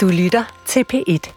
Du 0.00 0.08
lytter 0.08 0.44
til 0.66 0.84
P1. 0.92 1.34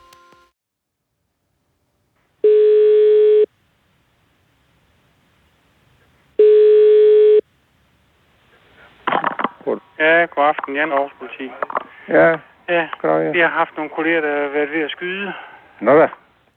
Ja, 9.99 10.25
god 10.25 10.43
aften. 10.43 10.75
Jan 10.75 10.91
Aarhus 10.91 11.11
Politi. 11.19 11.51
Ja, 12.07 12.37
Ja, 12.69 12.87
goddag. 13.01 13.33
vi 13.33 13.39
har 13.39 13.47
haft 13.47 13.71
nogle 13.77 13.91
kolleger, 13.95 14.21
der 14.21 14.41
har 14.41 14.49
været 14.49 14.71
ved 14.71 14.81
at 14.81 14.91
skyde. 14.91 15.33
Nå 15.81 15.97
da. 15.99 16.07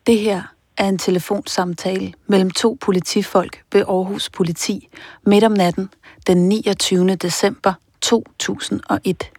Det 0.06 0.18
her 0.18 0.40
er 0.78 0.88
en 0.88 0.98
telefonsamtale 0.98 2.12
mellem 2.26 2.50
to 2.50 2.78
politifolk 2.84 3.62
ved 3.72 3.80
Aarhus 3.88 4.30
Politi 4.30 4.88
midt 5.26 5.44
om 5.44 5.52
natten 5.52 5.88
den 6.26 6.48
29. 6.48 7.08
december 7.16 7.72
2001. 8.02 9.32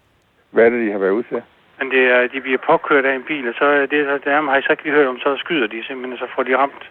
Hvad 0.51 0.65
er 0.65 0.69
det, 0.69 0.87
de 0.87 0.91
har 0.91 0.99
været 0.99 1.11
ude 1.11 1.23
til? 1.29 1.41
Men 1.79 1.91
det 1.91 2.03
er, 2.15 2.27
de 2.33 2.41
bliver 2.41 2.61
påkørt 2.69 3.05
af 3.05 3.15
en 3.15 3.23
bil, 3.27 3.47
og 3.49 3.55
så 3.59 3.65
er 3.65 3.85
det, 3.85 4.01
der 4.25 4.41
har 4.49 4.53
jeg 4.53 4.63
så 4.63 4.71
ikke 4.71 4.83
lige 4.83 4.93
hørt 4.93 5.07
om, 5.07 5.19
så 5.19 5.35
skyder 5.37 5.67
de 5.67 5.85
simpelthen, 5.87 6.13
og 6.13 6.19
så 6.19 6.27
får 6.35 6.43
de 6.43 6.57
ramt. 6.57 6.83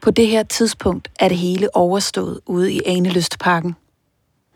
På 0.00 0.10
det 0.10 0.26
her 0.26 0.42
tidspunkt 0.42 1.08
er 1.20 1.28
det 1.28 1.36
hele 1.36 1.76
overstået 1.76 2.40
ude 2.46 2.72
i 2.72 2.80
Anelystparken. 2.86 3.74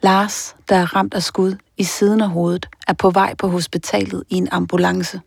Lars, 0.03 0.57
der 0.69 0.77
er 0.77 0.97
ramt 0.97 1.15
af 1.15 1.23
skud 1.23 1.57
i 1.79 1.85
siden 1.85 2.21
af 2.21 2.29
hovedet, 2.29 2.67
er 2.89 2.93
på 2.93 3.11
vej 3.11 3.35
på 3.35 3.47
hospitalet 3.49 4.25
i 4.31 4.35
en 4.35 4.49
ambulance. 4.53 5.21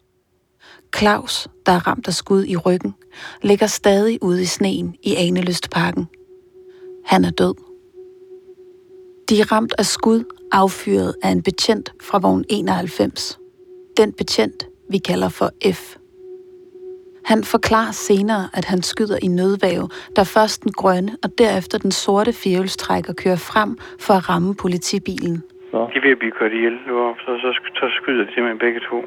Claus, 0.98 1.48
der 1.66 1.72
er 1.72 1.88
ramt 1.88 2.08
af 2.08 2.14
skud 2.14 2.46
i 2.46 2.56
ryggen, 2.58 2.96
ligger 3.42 3.68
stadig 3.68 4.24
ude 4.24 4.42
i 4.42 4.46
sneen 4.46 4.96
i 5.04 5.16
Anelystparken. 5.16 6.08
Han 7.06 7.26
er 7.26 7.32
død. 7.32 7.56
De 9.30 9.40
er 9.40 9.52
ramt 9.52 9.74
af 9.78 9.86
skud 9.86 10.24
affyret 10.52 11.16
af 11.24 11.30
en 11.30 11.44
betjent 11.44 11.94
fra 12.02 12.20
vogn 12.20 12.46
91. 12.50 13.40
Den 13.98 14.14
betjent, 14.14 14.68
vi 14.90 14.98
kalder 14.98 15.30
for 15.30 15.50
F. 15.80 15.82
Han 17.32 17.40
forklarer 17.54 17.92
senere, 17.92 18.44
at 18.58 18.66
han 18.66 18.82
skyder 18.92 19.18
i 19.28 19.28
nødvæve, 19.28 19.88
da 20.16 20.22
først 20.36 20.64
den 20.64 20.72
grønne 20.82 21.12
og 21.24 21.30
derefter 21.38 21.78
den 21.78 21.92
sorte 21.92 22.34
firehjulstrækker 22.42 23.14
kører 23.24 23.42
frem 23.52 23.72
for 24.06 24.14
at 24.20 24.30
ramme 24.30 24.56
politibilen. 24.64 25.38
Så 25.72 25.78
De 25.92 25.98
er 26.00 26.04
ved 26.06 26.12
at 26.12 26.20
blive 26.20 26.36
kørt 26.40 26.54
ihjel 26.54 26.78
så, 27.24 27.32
så, 27.44 27.50
så 27.80 27.86
skyder 27.98 28.24
de 28.26 28.32
simpelthen 28.34 28.60
begge 28.66 28.80
to. 28.90 28.98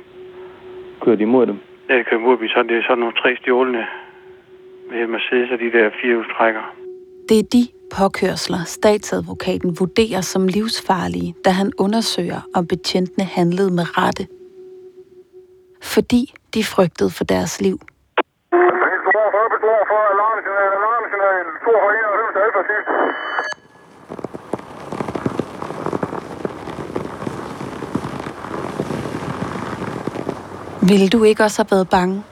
kører 1.02 1.16
de 1.16 1.22
imod 1.22 1.46
dem. 1.46 1.58
Ja, 1.88 1.94
det 1.98 2.06
kører 2.06 2.20
mod 2.20 2.36
dem, 2.38 2.48
så 2.48 2.62
det 2.68 2.76
er 2.76 2.82
sådan 2.82 2.98
nogle 2.98 3.14
tre 3.22 3.30
stjålende 3.40 3.84
med 4.90 5.06
Mercedes 5.06 5.50
og 5.54 5.58
de 5.64 5.72
der 5.76 5.90
fire 6.02 6.24
trækker. 6.36 6.64
Det 7.28 7.38
er 7.38 7.48
de 7.56 7.64
påkørsler, 7.96 8.62
statsadvokaten 8.64 9.70
vurderer 9.80 10.20
som 10.20 10.42
livsfarlige, 10.46 11.34
da 11.44 11.50
han 11.50 11.72
undersøger, 11.78 12.40
om 12.54 12.66
betjentene 12.66 13.24
handlede 13.24 13.72
med 13.78 13.86
rette. 13.98 14.26
Fordi 15.82 16.34
de 16.54 16.64
frygtede 16.64 17.10
for 17.10 17.24
deres 17.24 17.60
liv. 17.60 17.78
42, 18.50 19.48
42, 19.60 20.06
alarmsignal, 20.14 20.70
alarmsignal, 20.80 21.44
42, 21.64 21.92
91, 21.98 22.36
alfa 22.46 22.62
sidst. 22.70 22.88
Ville 30.88 31.08
du 31.08 31.24
ikke 31.24 31.44
også 31.44 31.62
have 31.62 31.70
været 31.70 31.88
bange? 31.88 32.24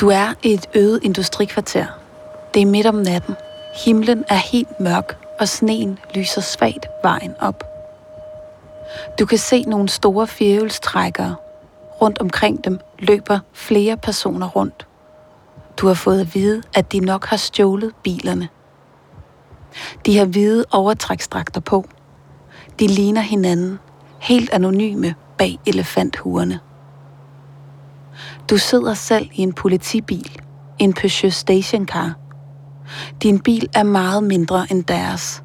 Du 0.00 0.08
er 0.08 0.34
i 0.42 0.52
et 0.54 0.66
øde 0.74 1.00
industrikvarter. 1.02 1.86
Det 2.54 2.62
er 2.62 2.66
midt 2.66 2.86
om 2.86 2.94
natten. 2.94 3.36
Himlen 3.84 4.24
er 4.28 4.34
helt 4.52 4.80
mørk, 4.80 5.16
og 5.40 5.48
sneen 5.48 5.98
lyser 6.14 6.40
svagt 6.40 6.86
vejen 7.02 7.34
op. 7.40 7.64
Du 9.18 9.26
kan 9.26 9.38
se 9.38 9.62
nogle 9.62 9.88
store 9.88 10.26
firehjulstrækkere. 10.26 11.36
Rundt 12.00 12.18
omkring 12.18 12.64
dem 12.64 12.78
løber 12.98 13.38
flere 13.52 13.96
personer 13.96 14.46
rundt. 14.46 14.86
Du 15.76 15.86
har 15.86 15.94
fået 15.94 16.20
at 16.20 16.34
vide, 16.34 16.62
at 16.74 16.92
de 16.92 17.00
nok 17.00 17.26
har 17.26 17.36
stjålet 17.36 17.92
bilerne. 18.02 18.48
De 20.06 20.18
har 20.18 20.24
hvide 20.24 20.64
overtræksdragter 20.72 21.60
på. 21.60 21.84
De 22.80 22.86
ligner 22.86 23.20
hinanden, 23.20 23.78
helt 24.18 24.50
anonyme 24.50 25.14
bag 25.38 25.58
elefanthuerne. 25.66 26.60
Du 28.50 28.56
sidder 28.56 28.94
selv 28.94 29.28
i 29.32 29.42
en 29.42 29.52
politibil, 29.52 30.40
en 30.78 30.92
Peugeot 30.92 31.32
stationcar. 31.32 32.14
Din 33.22 33.38
bil 33.38 33.68
er 33.74 33.82
meget 33.82 34.22
mindre 34.22 34.66
end 34.70 34.84
deres. 34.84 35.42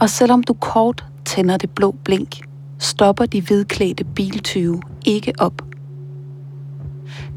Og 0.00 0.10
selvom 0.10 0.42
du 0.42 0.54
kort 0.54 1.04
tænder 1.24 1.56
det 1.56 1.70
blå 1.70 1.94
blink, 2.04 2.40
stopper 2.78 3.26
de 3.26 3.42
hvidklædte 3.42 4.04
biltyve 4.04 4.82
ikke 5.06 5.32
op. 5.40 5.52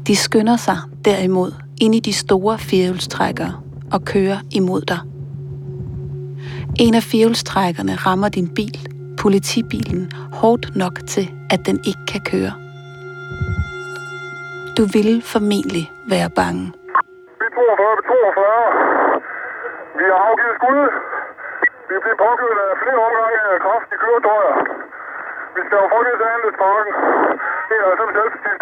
De 0.06 0.16
skynder 0.16 0.56
sig 0.56 0.76
derimod 1.04 1.52
ind 1.80 1.94
i 1.94 2.00
de 2.00 2.12
store 2.12 2.58
firehjulstrækkere 2.58 3.52
og 3.92 4.04
kører 4.04 4.38
imod 4.50 4.82
dig. 4.82 5.00
En 6.80 6.94
af 6.94 7.02
firehjulstrækkerne 7.02 7.94
rammer 8.06 8.28
din 8.28 8.54
bil, 8.54 8.78
politibilen, 9.22 10.12
hårdt 10.32 10.76
nok 10.76 10.96
til, 11.08 11.26
at 11.50 11.60
den 11.66 11.76
ikke 11.88 12.04
kan 12.12 12.20
køre. 12.32 12.52
Du 14.76 14.84
ville 14.96 15.22
formentlig 15.22 15.84
være 16.14 16.30
bange. 16.40 16.64
Vi 17.40 17.46
42, 17.54 17.96
42. 18.08 19.24
Vi 19.98 20.04
har 20.10 20.18
afgivet 20.28 20.54
skud. 20.58 20.80
Vi 21.88 21.94
bliver 22.02 22.18
påkørt 22.24 22.58
af 22.64 22.70
flere 22.82 22.98
omgange 23.06 23.38
af 23.54 23.58
kraftige 23.66 24.00
køretøjer. 24.04 24.54
Vi 25.56 25.60
skal 25.66 25.78
jo 25.82 25.88
folk 25.94 26.06
andet 26.34 26.52
sparken. 26.56 26.94
Det 27.68 27.76
er 27.82 27.86
altså 27.90 28.06
selv. 28.44 28.60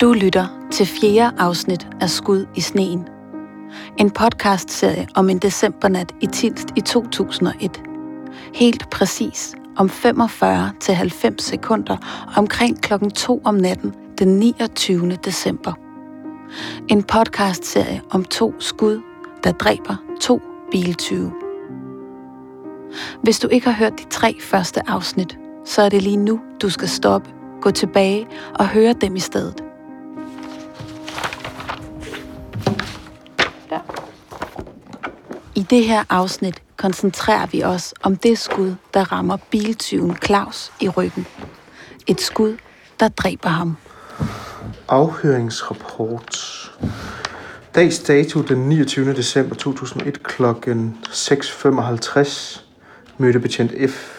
Du 0.00 0.12
lytter 0.12 0.46
til 0.72 0.86
fjerde 0.86 1.36
afsnit 1.38 1.88
af 2.00 2.10
Skud 2.10 2.46
i 2.54 2.60
sneen. 2.60 3.08
En 3.98 4.10
podcastserie 4.10 5.06
om 5.16 5.30
en 5.30 5.38
decembernat 5.38 6.14
i 6.20 6.26
Tilst 6.26 6.68
i 6.76 6.80
2001. 6.80 7.82
Helt 8.54 8.90
præcis 8.90 9.54
om 9.78 9.86
45-90 9.86 11.34
sekunder 11.38 11.96
omkring 12.36 12.82
klokken 12.82 13.10
2 13.10 13.40
om 13.44 13.54
natten 13.54 13.94
den 14.18 14.28
29. 14.28 15.10
december. 15.24 15.72
En 16.88 17.02
podcastserie 17.02 18.02
om 18.10 18.24
to 18.24 18.54
skud, 18.58 19.00
der 19.44 19.52
dræber 19.52 19.96
to 20.20 20.40
biltyve. 20.70 21.39
Hvis 23.22 23.38
du 23.38 23.48
ikke 23.48 23.70
har 23.70 23.76
hørt 23.76 23.98
de 23.98 24.04
tre 24.10 24.36
første 24.40 24.88
afsnit, 24.88 25.38
så 25.64 25.82
er 25.82 25.88
det 25.88 26.02
lige 26.02 26.16
nu, 26.16 26.40
du 26.62 26.70
skal 26.70 26.88
stoppe, 26.88 27.30
gå 27.60 27.70
tilbage 27.70 28.26
og 28.54 28.68
høre 28.68 28.92
dem 28.92 29.16
i 29.16 29.20
stedet. 29.20 29.64
I 35.54 35.62
det 35.62 35.84
her 35.84 36.04
afsnit 36.08 36.62
koncentrerer 36.76 37.46
vi 37.46 37.64
os 37.64 37.94
om 38.02 38.16
det 38.16 38.38
skud, 38.38 38.74
der 38.94 39.12
rammer 39.12 39.36
biltyven 39.50 40.16
Claus 40.24 40.72
i 40.80 40.88
ryggen. 40.88 41.26
Et 42.06 42.20
skud, 42.20 42.56
der 43.00 43.08
dræber 43.08 43.48
ham. 43.48 43.76
Afhøringsrapport. 44.88 46.36
Dags 47.74 47.98
dato 47.98 48.42
den 48.42 48.68
29. 48.68 49.14
december 49.14 49.54
2001 49.54 50.22
kl. 50.22 50.44
6.55 50.44 52.69
mødte 53.20 53.40
betjent 53.40 53.90
F 53.90 54.18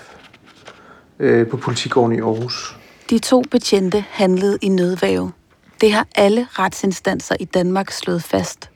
øh, 1.20 1.48
på 1.48 1.58
politigården 1.58 2.16
i 2.16 2.20
Aarhus. 2.20 2.78
De 3.10 3.20
to 3.20 3.44
betjente 3.52 4.06
handlede 4.10 4.58
i 4.62 4.68
nødvæve. 4.68 5.32
Det 5.82 5.92
har 5.92 6.08
alle 6.16 6.48
retsinstanser 6.52 7.36
i 7.40 7.46
Danmark 7.46 7.92
slået 7.92 8.24
fast. 8.24 8.70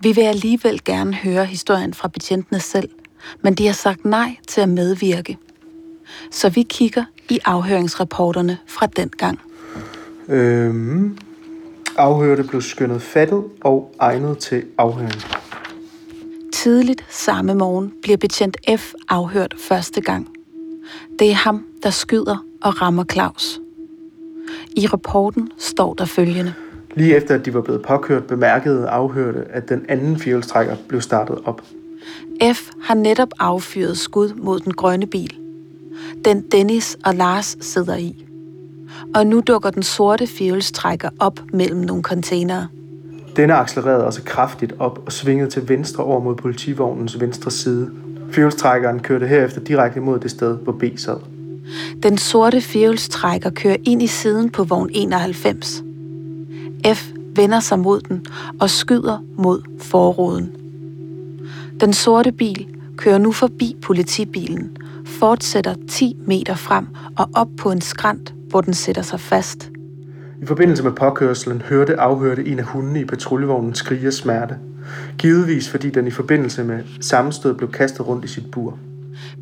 Vi 0.00 0.12
vil 0.12 0.22
alligevel 0.22 0.84
gerne 0.84 1.14
høre 1.14 1.44
historien 1.44 1.94
fra 1.94 2.08
betjentene 2.08 2.60
selv, 2.60 2.88
men 3.42 3.54
de 3.54 3.66
har 3.66 3.72
sagt 3.72 4.04
nej 4.04 4.36
til 4.48 4.60
at 4.60 4.68
medvirke. 4.68 5.38
Så 6.30 6.48
vi 6.48 6.62
kigger 6.62 7.04
i 7.28 7.38
afhøringsrapporterne 7.44 8.58
fra 8.66 8.86
den 8.86 9.08
gang. 9.08 9.40
Øhm, 10.28 11.18
afhørte 11.96 12.44
blev 12.44 12.62
skønnet 12.62 13.02
fattet 13.02 13.44
og 13.60 13.94
egnet 14.00 14.38
til 14.38 14.64
afhøring. 14.78 15.41
Tidligt 16.62 17.04
samme 17.10 17.54
morgen 17.54 17.92
bliver 18.02 18.16
betjent 18.16 18.56
F 18.76 18.92
afhørt 19.08 19.54
første 19.58 20.00
gang. 20.00 20.28
Det 21.18 21.30
er 21.30 21.34
ham, 21.34 21.64
der 21.82 21.90
skyder 21.90 22.44
og 22.62 22.82
rammer 22.82 23.04
Claus. 23.12 23.60
I 24.76 24.86
rapporten 24.86 25.50
står 25.58 25.94
der 25.94 26.04
følgende. 26.04 26.54
Lige 26.94 27.16
efter 27.16 27.34
at 27.34 27.44
de 27.44 27.54
var 27.54 27.60
blevet 27.60 27.82
påkørt, 27.82 28.26
bemærkede 28.26 28.88
afhørte, 28.88 29.44
at 29.50 29.68
den 29.68 29.84
anden 29.88 30.18
firehjulstrækker 30.18 30.76
blev 30.88 31.00
startet 31.00 31.38
op. 31.44 31.62
F 32.54 32.70
har 32.82 32.94
netop 32.94 33.30
affyret 33.38 33.98
skud 33.98 34.34
mod 34.34 34.60
den 34.60 34.72
grønne 34.72 35.06
bil. 35.06 35.36
Den 36.24 36.42
Dennis 36.42 36.98
og 37.04 37.14
Lars 37.14 37.56
sidder 37.60 37.96
i. 37.96 38.26
Og 39.14 39.26
nu 39.26 39.42
dukker 39.46 39.70
den 39.70 39.82
sorte 39.82 40.26
firehjulstrækker 40.26 41.10
op 41.18 41.40
mellem 41.52 41.80
nogle 41.80 42.02
containere. 42.02 42.68
Denne 43.36 43.54
accelererede 43.54 44.06
også 44.06 44.22
kraftigt 44.22 44.72
op 44.78 45.02
og 45.06 45.12
svingede 45.12 45.50
til 45.50 45.68
venstre 45.68 46.04
over 46.04 46.20
mod 46.20 46.34
politivognens 46.34 47.20
venstre 47.20 47.50
side. 47.50 47.90
Fjolstrækkeren 48.30 49.00
kørte 49.00 49.26
herefter 49.26 49.60
direkte 49.60 50.00
mod 50.00 50.18
det 50.18 50.30
sted, 50.30 50.56
hvor 50.56 50.72
B 50.72 50.84
sad. 50.96 51.16
Den 52.02 52.18
sorte 52.18 52.60
fjolstrækker 52.60 53.50
kører 53.50 53.76
ind 53.84 54.02
i 54.02 54.06
siden 54.06 54.50
på 54.50 54.64
vogn 54.64 54.90
91. 54.92 55.82
F 56.94 57.10
vender 57.36 57.60
sig 57.60 57.78
mod 57.78 58.00
den 58.00 58.26
og 58.60 58.70
skyder 58.70 59.18
mod 59.36 59.62
forruden. 59.78 60.56
Den 61.80 61.92
sorte 61.92 62.32
bil 62.32 62.66
kører 62.96 63.18
nu 63.18 63.32
forbi 63.32 63.76
politibilen, 63.82 64.76
fortsætter 65.06 65.74
10 65.88 66.16
meter 66.26 66.54
frem 66.54 66.86
og 67.16 67.28
op 67.34 67.48
på 67.58 67.70
en 67.70 67.80
skrant, 67.80 68.34
hvor 68.48 68.60
den 68.60 68.74
sætter 68.74 69.02
sig 69.02 69.20
fast. 69.20 69.71
I 70.42 70.46
forbindelse 70.46 70.82
med 70.82 70.92
påkørselen 70.92 71.62
hørte 71.62 72.00
afhørte 72.00 72.46
en 72.46 72.58
af 72.58 72.64
hundene 72.64 73.00
i 73.00 73.04
patruljevognen 73.04 73.74
skrige 73.74 74.06
af 74.06 74.12
smerte. 74.12 74.56
Givetvis 75.18 75.68
fordi 75.68 75.90
den 75.90 76.06
i 76.06 76.10
forbindelse 76.10 76.64
med 76.64 76.82
sammenstød 77.00 77.54
blev 77.54 77.72
kastet 77.72 78.08
rundt 78.08 78.24
i 78.24 78.28
sit 78.28 78.50
bur. 78.50 78.78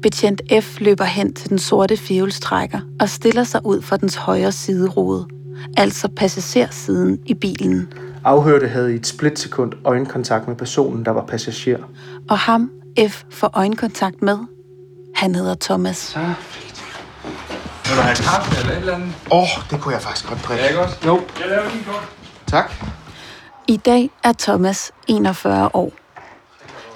Betjent 0.02 0.42
F 0.62 0.80
løber 0.80 1.04
hen 1.04 1.34
til 1.34 1.50
den 1.50 1.58
sorte 1.58 1.96
firehjulstrækker 1.96 2.80
og 3.00 3.08
stiller 3.08 3.44
sig 3.44 3.60
ud 3.64 3.82
for 3.82 3.96
dens 3.96 4.14
højre 4.14 4.52
siderude, 4.52 5.26
altså 5.76 6.08
passagersiden 6.16 7.18
i 7.26 7.34
bilen. 7.34 7.92
Afhørte 8.24 8.68
havde 8.68 8.92
i 8.92 8.96
et 8.96 9.06
splitsekund 9.06 9.72
øjenkontakt 9.84 10.48
med 10.48 10.56
personen, 10.56 11.04
der 11.04 11.10
var 11.10 11.26
passager. 11.26 11.78
Og 12.28 12.38
ham 12.38 12.70
F 13.08 13.24
får 13.30 13.50
øjenkontakt 13.52 14.22
med. 14.22 14.38
Han 15.14 15.34
hedder 15.34 15.54
Thomas. 15.60 16.16
Vil 17.90 17.98
du 17.98 18.02
have 18.02 18.16
kaffe 18.16 18.60
eller 18.60 18.72
et 18.72 18.78
eller 18.78 18.94
andet? 18.94 19.08
Åh, 19.30 19.38
oh, 19.42 19.48
det 19.70 19.80
kunne 19.80 19.94
jeg 19.94 20.02
faktisk 20.02 20.28
godt 20.28 20.44
drikke. 20.44 20.62
Ja, 20.64 20.68
ikke 20.68 20.80
også? 20.82 20.96
Jo, 21.06 21.20
Jeg 21.40 21.48
laver 21.48 21.62
lige 21.72 21.84
kort. 21.84 22.04
tak. 22.46 22.72
I 23.68 23.76
dag 23.76 24.10
er 24.24 24.32
Thomas 24.38 24.92
41 25.08 25.70
år. 25.74 25.92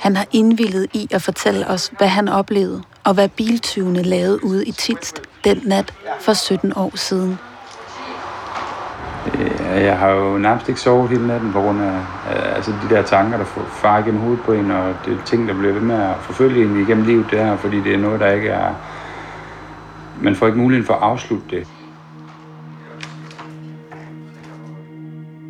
Han 0.01 0.17
har 0.17 0.27
indvillet 0.33 0.87
i 0.93 1.09
at 1.11 1.23
fortælle 1.23 1.67
os, 1.69 1.93
hvad 1.99 2.09
han 2.09 2.29
oplevede, 2.29 2.83
og 3.05 3.15
hvad 3.15 3.29
biltyvene 3.29 4.03
lavede 4.03 4.45
ude 4.45 4.67
i 4.67 4.73
Tilst 4.73 5.21
den 5.45 5.61
nat 5.65 5.95
for 6.21 6.33
17 6.33 6.73
år 6.77 6.93
siden. 6.95 7.39
Ja, 9.65 9.81
jeg 9.85 9.99
har 9.99 10.09
jo 10.09 10.39
nærmest 10.39 10.69
ikke 10.69 10.81
sovet 10.81 11.09
hele 11.11 11.27
natten 11.27 11.53
på 11.53 11.61
grund 11.61 11.83
af 11.83 12.01
altså 12.57 12.73
de 12.83 12.95
der 12.95 13.03
tanker, 13.03 13.39
der 13.39 13.45
får- 13.45 13.69
farer 13.73 13.99
igennem 13.99 14.21
hovedet 14.21 14.45
på 14.45 14.53
en, 14.53 14.71
og 14.71 14.95
det 15.05 15.13
er 15.13 15.25
ting, 15.25 15.49
der 15.49 15.55
bliver 15.55 15.73
ved 15.73 15.81
med 15.81 15.97
at 16.03 16.15
forfølge 16.21 16.65
en 16.65 16.83
igennem 16.83 17.05
livet, 17.05 17.27
det 17.31 17.39
her, 17.39 17.57
fordi 17.57 17.81
det 17.81 17.95
er 17.95 17.99
noget, 17.99 18.21
der 18.21 18.31
ikke 18.31 18.49
er... 18.49 18.75
Man 20.23 20.35
får 20.35 20.47
ikke 20.47 20.59
muligheden 20.59 20.87
for 20.87 20.95
at 20.95 21.03
afslutte 21.03 21.45
det. 21.51 21.67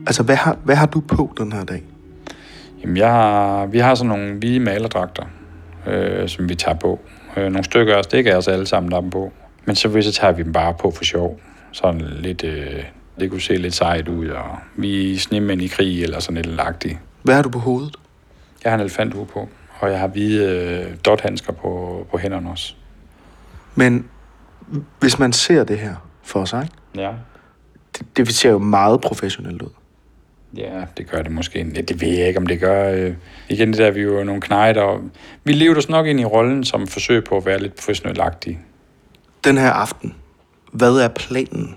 Altså, 0.07 0.23
hvad 0.23 0.37
har, 0.37 0.57
hvad 0.65 0.77
har 0.77 0.87
du 0.87 1.01
på 1.01 1.35
den 1.39 1.53
her 1.53 1.65
dag? 1.65 1.83
Jamen, 2.83 2.97
jeg 2.97 3.11
har, 3.11 3.67
vi 3.67 3.79
har 3.79 3.95
sådan 3.95 4.09
nogle 4.09 4.35
hvide 4.35 4.61
malerdragter, 4.61 5.25
øh, 5.87 6.29
som 6.29 6.49
vi 6.49 6.55
tager 6.55 6.79
på. 6.79 7.01
Øh, 7.37 7.45
nogle 7.45 7.65
stykker 7.65 7.95
af 7.95 7.99
os, 7.99 8.07
det 8.07 8.15
er 8.15 8.19
ikke 8.19 8.37
os 8.37 8.49
alle 8.49 8.67
sammen, 8.67 8.91
der 8.91 8.97
har 8.97 9.01
dem 9.01 9.11
på. 9.11 9.33
Men 9.65 9.77
så, 9.77 10.03
så 10.03 10.13
tager 10.13 10.33
vi 10.33 10.43
dem 10.43 10.53
bare 10.53 10.75
på 10.75 10.91
for 10.91 11.05
sjov. 11.05 11.41
Sådan 11.73 12.01
lidt, 12.01 12.45
øh, 12.45 12.85
det 13.21 13.31
kunne 13.31 13.41
se 13.41 13.57
lidt 13.57 13.75
sejt 13.75 14.09
ud, 14.09 14.29
og 14.29 14.59
vi 14.77 15.15
er 15.15 15.19
snemænd 15.19 15.63
i 15.63 15.67
krig, 15.67 16.03
eller 16.03 16.21
sådan 16.21 16.37
et 16.37 16.47
eller 16.47 16.65
andet. 16.65 16.99
Hvad 17.23 17.35
har 17.35 17.43
du 17.43 17.49
på 17.49 17.59
hovedet? 17.59 17.97
Jeg 18.65 18.73
har 18.73 18.75
en 18.75 18.81
elefanthue 18.81 19.27
på, 19.27 19.49
og 19.79 19.91
jeg 19.91 20.01
har 20.01 20.07
hvide 20.07 20.45
øh, 20.45 20.97
dothandsker 21.05 21.53
på, 21.53 22.07
på 22.11 22.19
hænderne 22.19 22.51
også. 22.51 22.75
Men 23.75 24.09
hvis 25.01 25.19
man 25.19 25.33
ser 25.33 25.65
det 25.65 25.79
her 25.79 25.95
for 26.23 26.45
sig, 26.45 26.69
Ja. 26.97 27.13
det, 27.99 28.17
det 28.17 28.29
ser 28.35 28.51
jo 28.51 28.59
meget 28.59 29.01
professionelt 29.01 29.63
ud. 29.63 29.71
Ja, 30.57 30.85
det 30.97 31.11
gør 31.11 31.23
det 31.23 31.33
måske. 31.33 31.67
Ja, 31.75 31.81
det 31.81 32.01
ved 32.01 32.09
jeg 32.09 32.29
ikke, 32.29 32.41
om 32.41 32.47
det 32.47 32.61
gør. 32.61 32.93
Øh. 32.93 33.15
Igen, 33.49 33.69
det 33.69 33.79
der, 33.79 33.91
vi 33.91 34.01
er 34.01 34.05
jo 34.05 34.25
nogle 34.25 34.41
knejder. 34.41 34.81
og 34.83 35.01
Vi 35.45 35.53
lever 35.53 35.77
os 35.77 35.89
nok 35.89 36.07
ind 36.07 36.21
i 36.21 36.25
rollen 36.25 36.65
som 36.65 36.87
forsøg 36.87 37.25
på 37.25 37.37
at 37.37 37.47
være 37.47 37.59
lidt 37.59 37.75
professionelt 37.75 38.21
Den 39.45 39.59
her 39.59 39.71
aften, 39.71 40.15
hvad 40.73 40.97
er 40.97 41.09
planen? 41.09 41.77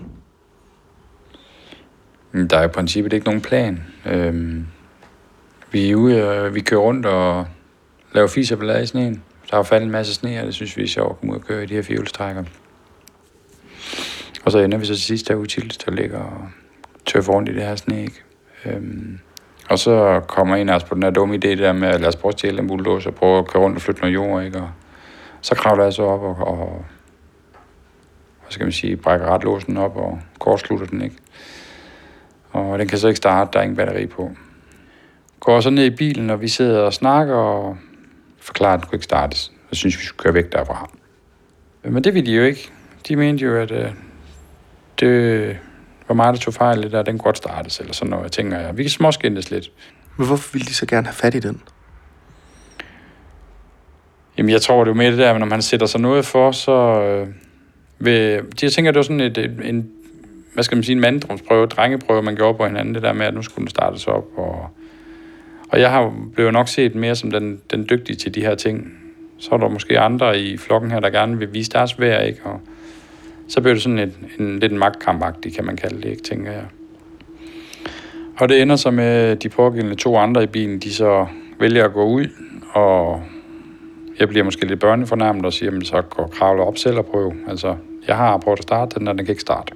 Men 2.32 2.46
Der 2.46 2.58
er 2.58 2.64
i 2.64 2.68
princippet 2.68 3.12
ikke 3.12 3.26
nogen 3.26 3.40
plan. 3.40 3.82
Øhm, 4.06 4.66
vi 5.70 5.90
er 5.90 5.94
ude, 5.96 6.30
og 6.30 6.54
vi 6.54 6.60
kører 6.60 6.80
rundt 6.80 7.06
og 7.06 7.46
laver 8.12 8.28
fis 8.28 8.52
og 8.52 8.58
ballade 8.58 8.82
i 8.82 8.86
sneen. 8.86 9.22
Der 9.50 9.56
har 9.56 9.62
faldet 9.62 9.84
en 9.84 9.92
masse 9.92 10.14
sne, 10.14 10.40
og 10.40 10.46
det 10.46 10.54
synes 10.54 10.76
vi 10.76 10.82
er 10.82 10.86
sjovt 10.86 11.10
at 11.10 11.18
komme 11.20 11.32
ud 11.34 11.38
og 11.38 11.44
køre 11.44 11.62
i 11.62 11.66
de 11.66 11.74
her 11.74 11.82
fjolstrækker. 11.82 12.44
Og 14.48 14.52
så 14.52 14.58
ender 14.58 14.78
vi 14.78 14.86
så 14.86 14.94
til 14.94 15.02
sidst 15.02 15.28
derude 15.28 15.46
til, 15.46 15.82
der 15.86 15.92
ligger 15.92 16.18
og 16.18 16.48
tøffer 17.06 17.32
rundt 17.32 17.48
i 17.48 17.54
det 17.54 17.62
her 17.62 17.76
sne, 17.76 18.02
ikke? 18.02 18.22
Øhm, 18.64 19.18
og 19.68 19.78
så 19.78 20.20
kommer 20.28 20.56
en 20.56 20.68
af 20.68 20.74
os 20.74 20.84
på 20.84 20.94
den 20.94 21.02
her 21.02 21.10
dumme 21.10 21.34
idé 21.34 21.48
der 21.48 21.72
med, 21.72 21.88
at 21.88 22.00
lad 22.00 22.08
os 22.08 22.16
prøve 22.16 22.32
at 22.32 22.38
stjæle 22.38 22.58
en 22.58 22.68
bulldozer 22.68 23.10
og 23.10 23.16
prøve 23.16 23.38
at 23.38 23.48
køre 23.48 23.62
rundt 23.62 23.76
og 23.76 23.82
flytte 23.82 24.00
noget 24.00 24.14
jord, 24.14 24.44
ikke? 24.44 24.58
Og 24.58 24.70
så 25.40 25.54
kravler 25.54 25.84
jeg 25.84 25.92
så 25.92 26.02
op 26.02 26.22
og, 26.22 26.46
og 26.46 26.84
hvad 28.40 28.50
skal 28.50 28.64
man 28.64 28.72
sige, 28.72 28.96
brækker 28.96 29.26
retlåsen 29.26 29.76
op 29.76 29.96
og 29.96 30.18
kortslutter 30.38 30.86
den, 30.86 31.02
ikke? 31.02 31.16
Og 32.50 32.78
den 32.78 32.88
kan 32.88 32.98
så 32.98 33.08
ikke 33.08 33.16
starte, 33.16 33.50
der 33.52 33.58
er 33.58 33.62
ingen 33.62 33.76
batteri 33.76 34.06
på. 34.06 34.30
Går 35.40 35.60
så 35.60 35.70
ned 35.70 35.84
i 35.84 35.96
bilen, 35.96 36.30
og 36.30 36.40
vi 36.40 36.48
sidder 36.48 36.80
og 36.80 36.94
snakker 36.94 37.34
og 37.34 37.76
forklarer, 38.38 38.74
at 38.74 38.80
den 38.80 38.88
kunne 38.88 38.96
ikke 38.96 39.04
startes. 39.04 39.52
Jeg 39.70 39.76
synes, 39.76 39.98
vi 39.98 40.04
skulle 40.04 40.18
køre 40.18 40.34
væk 40.34 40.52
derfra. 40.52 40.90
Men 41.82 42.04
det 42.04 42.14
ville 42.14 42.30
de 42.30 42.36
jo 42.36 42.44
ikke. 42.44 42.70
De 43.08 43.16
mente 43.16 43.44
jo, 43.44 43.56
at 43.56 43.70
øh, 43.70 43.92
det 45.00 45.58
var 46.08 46.14
mig, 46.14 46.32
der 46.32 46.38
tog 46.38 46.54
fejl, 46.54 46.82
det 46.82 46.92
der, 46.92 47.02
den 47.02 47.18
kunne 47.18 47.24
godt 47.24 47.36
startes, 47.36 47.80
eller 47.80 47.92
sådan 47.92 48.10
noget. 48.10 48.24
Jeg 48.24 48.32
tænker, 48.32 48.60
ja, 48.60 48.72
vi 48.72 48.82
kan 48.82 48.90
småskændes 48.90 49.50
lidt. 49.50 49.70
Men 50.16 50.26
hvorfor 50.26 50.52
ville 50.52 50.66
de 50.66 50.74
så 50.74 50.86
gerne 50.86 51.06
have 51.06 51.14
fat 51.14 51.34
i 51.34 51.40
den? 51.40 51.62
Jamen, 54.38 54.50
jeg 54.50 54.62
tror, 54.62 54.84
det 54.84 54.90
er 54.90 54.94
jo 54.94 54.98
mere 54.98 55.10
det 55.10 55.18
der, 55.18 55.32
at 55.32 55.40
når 55.40 55.46
man 55.46 55.62
sætter 55.62 55.86
sig 55.86 56.00
noget 56.00 56.26
for, 56.26 56.52
så... 56.52 57.02
Øh, 57.02 57.28
ved, 57.98 58.42
jeg 58.62 58.72
tænker, 58.72 58.90
det 58.90 58.96
var 58.96 59.02
sådan 59.02 59.20
et, 59.20 59.38
et, 59.38 59.60
en, 59.64 59.90
hvad 60.54 60.64
skal 60.64 60.76
man 60.76 60.82
sige, 60.82 60.94
en 60.94 61.00
manddomsprøve, 61.00 61.66
drengeprøve, 61.66 62.22
man 62.22 62.36
gjorde 62.36 62.58
på 62.58 62.66
hinanden, 62.66 62.94
det 62.94 63.02
der 63.02 63.12
med, 63.12 63.26
at 63.26 63.34
nu 63.34 63.42
skulle 63.42 63.62
den 63.62 63.68
startes 63.68 64.06
op, 64.06 64.24
og, 64.36 64.70
og 65.68 65.80
jeg 65.80 65.90
har 65.90 66.14
blevet 66.34 66.52
nok 66.52 66.68
set 66.68 66.94
mere 66.94 67.16
som 67.16 67.30
den, 67.30 67.60
den 67.70 67.86
dygtige 67.90 68.16
til 68.16 68.34
de 68.34 68.40
her 68.40 68.54
ting. 68.54 68.92
Så 69.38 69.50
er 69.52 69.56
der 69.56 69.68
måske 69.68 70.00
andre 70.00 70.40
i 70.40 70.56
flokken 70.56 70.90
her, 70.90 71.00
der 71.00 71.10
gerne 71.10 71.38
vil 71.38 71.54
vise 71.54 71.70
deres 71.70 72.00
værd, 72.00 72.26
ikke? 72.26 72.40
Og 72.44 72.60
så 73.48 73.60
bliver 73.60 73.74
det 73.74 73.82
sådan 73.82 73.98
en, 73.98 74.14
en, 74.38 74.58
lidt 74.58 74.72
en 74.72 74.78
magtkampagtig, 74.78 75.54
kan 75.54 75.64
man 75.64 75.76
kalde 75.76 75.96
det, 75.96 76.08
ikke, 76.08 76.22
tænker 76.22 76.52
jeg. 76.52 76.64
Og 78.38 78.48
det 78.48 78.62
ender 78.62 78.76
så 78.76 78.90
med, 78.90 79.04
at 79.04 79.42
de 79.42 79.48
pågældende 79.48 79.96
to 79.96 80.16
andre 80.16 80.42
i 80.42 80.46
bilen, 80.46 80.78
de 80.78 80.94
så 80.94 81.26
vælger 81.60 81.84
at 81.84 81.92
gå 81.92 82.04
ud, 82.04 82.26
og 82.72 83.22
jeg 84.18 84.28
bliver 84.28 84.44
måske 84.44 84.66
lidt 84.66 84.80
børnefornærmet 84.80 85.44
og 85.46 85.52
siger, 85.52 85.70
jamen, 85.70 85.84
så 85.84 86.02
går 86.02 86.26
kravle 86.26 86.62
op 86.62 86.78
selv 86.78 86.98
og 86.98 87.06
prøve. 87.06 87.32
Altså, 87.48 87.76
jeg 88.06 88.16
har 88.16 88.38
prøvet 88.38 88.58
at 88.58 88.62
starte 88.62 88.98
den, 88.98 89.08
og 89.08 89.18
den 89.18 89.24
kan 89.24 89.32
ikke 89.32 89.40
starte. 89.40 89.72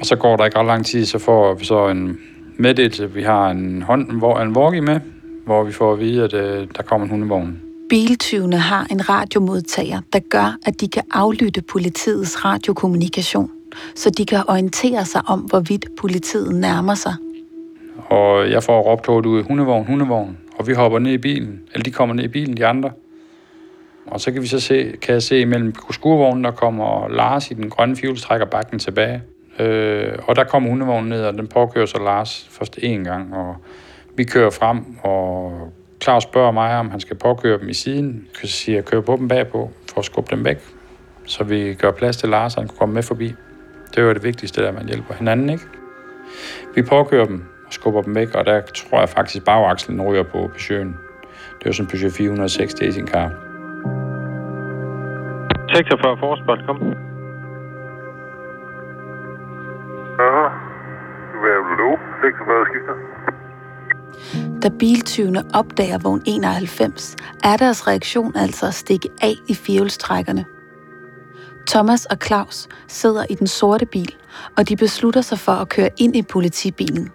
Og 0.00 0.06
så 0.06 0.16
går 0.16 0.36
der 0.36 0.44
ikke 0.44 0.58
ret 0.58 0.66
lang 0.66 0.86
tid, 0.86 1.04
så 1.04 1.18
får 1.18 1.54
vi 1.54 1.64
så 1.64 1.88
en 1.88 2.18
meddelelse. 2.56 3.10
Vi 3.10 3.22
har 3.22 3.50
en, 3.50 3.82
hånd, 3.82 4.12
hvor, 4.12 4.38
en 4.38 4.56
walkie 4.56 4.80
med, 4.80 5.00
hvor 5.44 5.64
vi 5.64 5.72
får 5.72 5.92
at 5.92 6.00
vide, 6.00 6.24
at 6.24 6.34
øh, 6.34 6.68
der 6.76 6.82
kommer 6.82 7.04
en 7.04 7.10
hundevogn. 7.10 7.71
Biltyvene 7.92 8.58
har 8.58 8.86
en 8.90 9.08
radiomodtager, 9.08 10.00
der 10.12 10.18
gør, 10.18 10.56
at 10.66 10.80
de 10.80 10.88
kan 10.88 11.02
aflytte 11.10 11.62
politiets 11.62 12.44
radiokommunikation, 12.44 13.50
så 13.94 14.10
de 14.10 14.26
kan 14.26 14.42
orientere 14.48 15.04
sig 15.04 15.20
om, 15.28 15.40
hvorvidt 15.40 15.86
politiet 16.00 16.54
nærmer 16.54 16.94
sig. 16.94 17.14
Og 18.06 18.50
jeg 18.50 18.62
får 18.62 18.80
råbt 18.80 19.06
hårdt 19.06 19.26
ud, 19.26 19.42
hundevogn, 19.42 19.86
hundevogn. 19.86 20.38
Og 20.56 20.66
vi 20.66 20.72
hopper 20.72 20.98
ned 20.98 21.12
i 21.12 21.18
bilen, 21.18 21.60
eller 21.72 21.82
de 21.82 21.90
kommer 21.90 22.14
ned 22.14 22.24
i 22.24 22.28
bilen, 22.28 22.56
de 22.56 22.66
andre. 22.66 22.90
Og 24.06 24.20
så 24.20 24.32
kan 24.32 24.42
vi 24.42 24.46
så 24.46 24.60
se, 24.60 24.92
kan 25.02 25.14
jeg 25.14 25.22
se 25.22 25.40
imellem 25.40 25.74
skurvognen, 25.90 26.44
der 26.44 26.50
kommer 26.50 27.08
Lars 27.08 27.50
i 27.50 27.54
den 27.54 27.70
grønne 27.70 27.96
fjulstrækker 27.96 28.46
bakken 28.46 28.78
tilbage. 28.78 29.22
Øh, 29.58 30.12
og 30.26 30.36
der 30.36 30.44
kommer 30.44 30.70
hundevognen 30.70 31.08
ned, 31.08 31.24
og 31.24 31.34
den 31.34 31.46
påkører 31.46 31.86
så 31.86 31.98
Lars 31.98 32.48
først 32.50 32.76
én 32.76 33.04
gang. 33.04 33.34
Og 33.34 33.56
vi 34.16 34.24
kører 34.24 34.50
frem, 34.50 34.78
og 35.02 35.52
Claus 36.02 36.22
spørger 36.22 36.50
mig, 36.50 36.78
om 36.78 36.90
han 36.90 37.00
skal 37.00 37.16
påkøre 37.16 37.58
dem 37.58 37.68
i 37.68 37.74
siden. 37.74 38.28
Så 38.34 38.46
siger 38.46 38.76
jeg, 38.76 38.84
kør 38.84 39.00
på 39.00 39.16
dem 39.16 39.28
bagpå, 39.28 39.70
for 39.92 39.98
at 39.98 40.04
skubbe 40.04 40.36
dem 40.36 40.44
væk. 40.44 40.58
Så 41.26 41.44
vi 41.44 41.74
gør 41.74 41.90
plads 41.90 42.16
til 42.16 42.28
Lars, 42.28 42.54
han 42.54 42.68
kan 42.68 42.76
komme 42.78 42.94
med 42.94 43.02
forbi. 43.02 43.34
Det 43.94 44.06
var 44.06 44.12
det 44.12 44.24
vigtigste, 44.24 44.62
der 44.62 44.72
man 44.72 44.86
hjælper 44.86 45.14
hinanden, 45.14 45.50
ikke? 45.50 45.64
Vi 46.74 46.82
påkører 46.82 47.24
dem 47.24 47.44
og 47.66 47.72
skubber 47.72 48.02
dem 48.02 48.14
væk, 48.14 48.34
og 48.34 48.46
der 48.46 48.60
tror 48.60 48.98
jeg 48.98 49.08
faktisk, 49.08 49.44
bagakslen 49.44 50.02
ryger 50.02 50.22
på 50.22 50.50
Peugeot'en. 50.56 50.92
Det 51.58 51.66
var 51.66 51.72
sådan 51.72 51.90
Peugeot 51.90 52.12
406 52.12 52.74
Dating 52.74 53.08
Car. 53.08 53.30
46 55.72 56.16
forspørg, 56.18 56.58
kom. 56.66 56.76
Aha. 60.26 60.46
Hvad 61.42 61.58
vil 61.66 61.76
du? 61.82 61.90
46 62.22 62.66
skifter. 62.70 63.21
Da 64.62 64.68
biltyvene 64.68 65.44
opdager 65.54 65.98
vogn 65.98 66.22
91, 66.26 67.16
er 67.44 67.56
deres 67.56 67.86
reaktion 67.86 68.36
altså 68.36 68.66
at 68.66 68.74
stikke 68.74 69.08
af 69.22 69.34
i 69.48 69.54
firehjulstrækkerne. 69.54 70.44
Thomas 71.68 72.06
og 72.06 72.16
Claus 72.26 72.68
sidder 72.88 73.24
i 73.30 73.34
den 73.34 73.46
sorte 73.46 73.86
bil, 73.86 74.14
og 74.56 74.68
de 74.68 74.76
beslutter 74.76 75.20
sig 75.20 75.38
for 75.38 75.52
at 75.52 75.68
køre 75.68 75.88
ind 75.98 76.16
i 76.16 76.22
politibilen. 76.22 77.10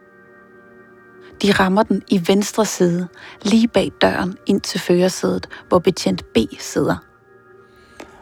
De 1.41 1.51
rammer 1.51 1.83
den 1.83 2.01
i 2.07 2.21
venstre 2.27 2.65
side, 2.65 3.07
lige 3.43 3.67
bag 3.67 3.91
døren 4.01 4.35
ind 4.45 4.61
til 4.61 4.79
førersædet, 4.79 5.49
hvor 5.67 5.79
betjent 5.79 6.25
B 6.33 6.37
sidder. 6.59 6.95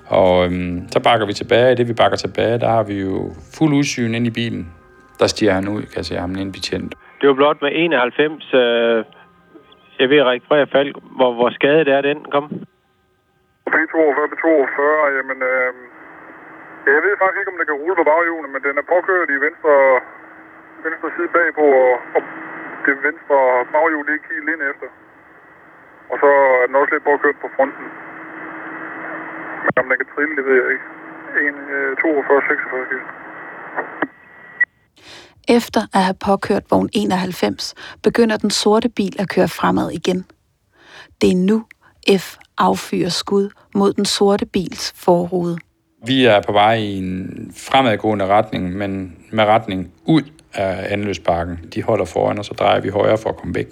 Og 0.06 0.46
øhm, 0.46 0.88
så 0.92 1.00
bakker 1.00 1.26
vi 1.26 1.34
tilbage. 1.34 1.76
Det 1.76 1.88
vi 1.88 1.94
bakker 1.94 2.18
tilbage, 2.18 2.60
der 2.60 2.70
har 2.70 2.84
vi 2.84 2.94
jo 2.94 3.34
fuld 3.54 3.74
udsyn 3.74 4.14
ind 4.14 4.28
i 4.28 4.30
bilen. 4.30 4.72
Der 5.20 5.28
stiger 5.28 5.54
han 5.54 5.68
ud, 5.68 5.82
kan 5.82 5.98
jeg 5.98 6.06
se 6.06 6.16
ham, 6.16 6.36
en 6.36 6.52
betjent. 6.52 6.96
Det 7.20 7.28
var 7.30 7.34
blot 7.34 7.62
med 7.62 7.72
91, 7.74 8.54
øh, 8.54 9.06
jeg 10.00 10.10
ved 10.10 10.24
registrere 10.24 10.68
Falk, 10.68 10.96
hvor, 11.18 11.32
hvor 11.34 11.50
skadet 11.50 11.88
er 11.88 12.02
den 12.02 12.20
kom. 12.34 12.46
B42, 13.74 14.18
B42, 14.32 14.82
jamen... 15.18 15.40
Øh, 15.52 15.74
jeg 16.94 17.04
ved 17.06 17.14
faktisk 17.22 17.40
ikke, 17.40 17.52
om 17.54 17.58
den 17.60 17.70
kan 17.70 17.82
rulle 17.82 17.96
på 18.00 18.06
baghjulene, 18.12 18.50
men 18.54 18.62
den 18.68 18.76
er 18.82 18.86
påkørt 18.94 19.30
i 19.36 19.44
venstre, 19.48 19.74
venstre 20.86 21.10
side 21.16 21.30
bagpå, 21.38 21.66
og, 21.84 21.94
og 22.16 22.22
det 22.86 22.94
venstre 23.08 23.38
baghjul 23.76 24.06
det 24.06 24.12
er 24.12 24.20
ikke 24.20 24.34
helt 24.36 24.50
ind 24.54 24.64
efter. 24.72 24.88
Og 26.12 26.16
så 26.22 26.30
er 26.62 26.66
den 26.68 26.76
også 26.80 26.94
lidt 26.94 27.08
påkørt 27.10 27.38
på 27.44 27.50
fronten. 27.56 27.88
Men 29.64 29.74
om 29.82 29.86
den 29.90 29.98
kan 30.02 30.12
trille, 30.14 30.36
det 30.38 30.46
ved 30.48 30.58
jeg 30.62 30.70
ikke. 30.76 30.88
1, 31.36 31.56
øh, 31.76 31.98
42, 31.98 32.42
46. 32.42 33.26
Efter 35.48 35.82
at 35.94 36.04
have 36.04 36.14
påkørt 36.14 36.64
vogn 36.70 36.90
91, 36.94 37.74
begynder 38.02 38.38
den 38.38 38.50
sorte 38.50 38.90
bil 38.90 39.16
at 39.20 39.30
køre 39.30 39.48
fremad 39.48 39.92
igen. 39.92 40.26
Det 41.22 41.32
er 41.32 41.36
nu, 41.36 41.66
F 42.18 42.36
affyrer 42.58 43.10
skud 43.10 43.50
mod 43.76 43.94
den 43.94 44.06
sorte 44.06 44.46
bils 44.46 44.94
forrude. 44.96 45.58
Vi 46.06 46.26
er 46.26 46.42
på 46.42 46.52
vej 46.52 46.74
i 46.74 46.98
en 46.98 47.52
fremadgående 47.56 48.26
retning, 48.26 48.74
men 48.74 49.16
med 49.32 49.44
retning 49.44 49.92
ud 50.06 50.22
af 50.54 50.94
anløbsparken. 50.94 51.60
De 51.74 51.84
holder 51.84 52.06
foran, 52.06 52.40
og 52.40 52.46
så 52.46 52.54
drejer 52.54 52.82
vi 52.82 52.90
højre 52.90 53.18
for 53.18 53.30
at 53.30 53.38
komme 53.38 53.56
væk. 53.56 53.68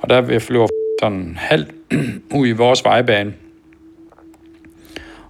Og 0.00 0.10
der 0.10 0.20
vil 0.20 0.40
flyve 0.40 0.68
sådan 1.00 1.36
halvt 1.36 1.74
ud 2.38 2.46
i 2.46 2.52
vores 2.52 2.84
vejbane, 2.84 3.34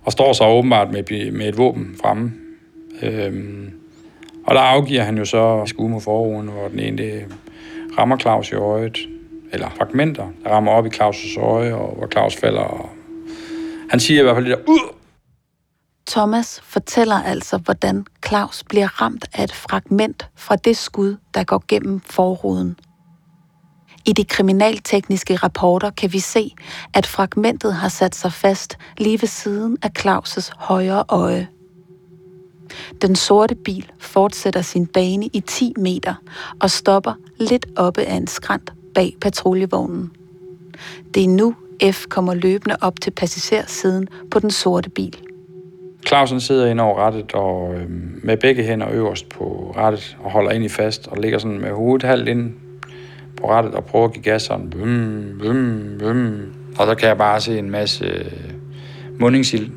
og 0.02 0.12
står 0.12 0.32
så 0.32 0.44
åbenbart 0.44 0.90
med, 0.92 1.30
med 1.32 1.48
et 1.48 1.58
våben 1.58 1.96
fremme. 2.00 2.32
Øhm, 3.02 3.77
og 4.48 4.54
der 4.54 4.60
afgiver 4.60 5.02
han 5.02 5.18
jo 5.18 5.24
så 5.24 5.62
skud 5.66 5.88
mod 5.88 6.00
forruden, 6.00 6.48
hvor 6.48 6.68
den 6.68 6.78
ene 6.78 7.24
rammer 7.98 8.18
Claus 8.18 8.50
i 8.50 8.54
øjet, 8.54 8.98
eller 9.52 9.70
fragmenter, 9.76 10.26
der 10.44 10.50
rammer 10.50 10.72
op 10.72 10.86
i 10.86 10.88
Claus' 10.88 11.40
øje, 11.40 11.74
og 11.74 11.94
hvor 11.96 12.08
Claus 12.12 12.36
falder. 12.36 12.60
Og 12.60 12.90
han 13.90 14.00
siger 14.00 14.20
i 14.20 14.22
hvert 14.22 14.36
fald 14.36 14.46
lidt 14.46 14.60
ud! 14.66 14.94
Thomas 16.06 16.60
fortæller 16.64 17.22
altså, 17.22 17.58
hvordan 17.58 18.06
Claus 18.26 18.64
bliver 18.68 19.02
ramt 19.02 19.24
af 19.34 19.44
et 19.44 19.52
fragment 19.52 20.28
fra 20.36 20.56
det 20.56 20.76
skud, 20.76 21.16
der 21.34 21.44
går 21.44 21.64
gennem 21.68 22.00
forruden. 22.00 22.76
I 24.06 24.12
de 24.12 24.24
kriminaltekniske 24.24 25.36
rapporter 25.36 25.90
kan 25.90 26.12
vi 26.12 26.18
se, 26.18 26.54
at 26.94 27.06
fragmentet 27.06 27.74
har 27.74 27.88
sat 27.88 28.14
sig 28.14 28.32
fast 28.32 28.78
lige 28.98 29.20
ved 29.22 29.28
siden 29.28 29.76
af 29.82 29.90
Claus' 29.98 30.50
højre 30.56 31.04
øje. 31.08 31.48
Den 33.02 33.16
sorte 33.16 33.54
bil 33.54 33.90
fortsætter 33.98 34.62
sin 34.62 34.86
bane 34.86 35.26
i 35.26 35.40
10 35.40 35.72
meter 35.76 36.14
og 36.60 36.70
stopper 36.70 37.12
lidt 37.38 37.66
oppe 37.76 38.02
af 38.02 38.14
en 38.14 38.26
skrant 38.26 38.72
bag 38.94 39.16
patruljevognen. 39.20 40.10
Det 41.14 41.24
er 41.24 41.28
nu, 41.28 41.54
F 41.92 42.06
kommer 42.08 42.34
løbende 42.34 42.76
op 42.80 43.00
til 43.00 43.10
passagersiden 43.10 44.08
på 44.30 44.38
den 44.38 44.50
sorte 44.50 44.90
bil. 44.90 45.16
Clausen 46.06 46.40
sidder 46.40 46.66
ind 46.66 46.80
over 46.80 46.98
rettet 46.98 47.32
og 47.32 47.74
øh, 47.74 47.90
med 48.22 48.36
begge 48.36 48.62
hænder 48.62 48.88
øverst 48.92 49.28
på 49.28 49.74
rettet 49.76 50.16
og 50.24 50.30
holder 50.30 50.50
ind 50.50 50.64
i 50.64 50.68
fast 50.68 51.06
og 51.06 51.16
ligger 51.16 51.38
sådan 51.38 51.60
med 51.60 51.70
hovedet 51.70 52.08
halvt 52.08 52.28
ind 52.28 52.54
på 53.36 53.50
rettet 53.50 53.74
og 53.74 53.84
prøver 53.84 54.04
at 54.04 54.12
give 54.12 54.22
gas 54.22 54.42
sådan. 54.42 54.70
Bum, 54.70 55.38
bum, 55.42 55.82
bum. 55.98 56.40
Og 56.78 56.86
der 56.86 56.94
kan 56.94 57.08
jeg 57.08 57.18
bare 57.18 57.40
se 57.40 57.58
en 57.58 57.70
masse 57.70 58.04
øh, 58.04 58.32
mundingsild 59.18 59.70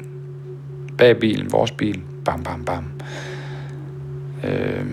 bag 0.97 1.19
bilen, 1.19 1.51
vores 1.51 1.71
bil. 1.71 2.01
Bam, 2.25 2.43
bam, 2.43 2.65
bam. 2.65 2.91
Øh, 4.43 4.85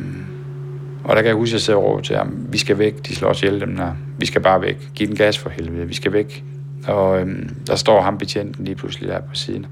og 1.04 1.16
der 1.16 1.22
kan 1.22 1.26
jeg 1.26 1.34
huske, 1.34 1.50
at 1.50 1.52
jeg 1.52 1.60
sidder 1.60 1.80
over 1.80 2.00
til 2.00 2.16
ham. 2.16 2.46
Vi 2.48 2.58
skal 2.58 2.78
væk, 2.78 3.06
de 3.06 3.14
slår 3.14 3.28
os 3.28 3.42
ihjel 3.42 3.60
dem 3.60 3.76
der. 3.76 3.92
Vi 4.18 4.26
skal 4.26 4.40
bare 4.40 4.62
væk. 4.62 4.88
Giv 4.94 5.06
den 5.06 5.16
gas 5.16 5.38
for 5.38 5.50
helvede, 5.50 5.88
vi 5.88 5.94
skal 5.94 6.12
væk. 6.12 6.44
Og 6.86 7.20
øh, 7.20 7.48
der 7.66 7.76
står 7.76 8.00
ham 8.00 8.18
betjenten 8.18 8.64
lige 8.64 8.74
pludselig 8.74 9.08
der 9.08 9.20
på 9.20 9.34
siden. 9.34 9.66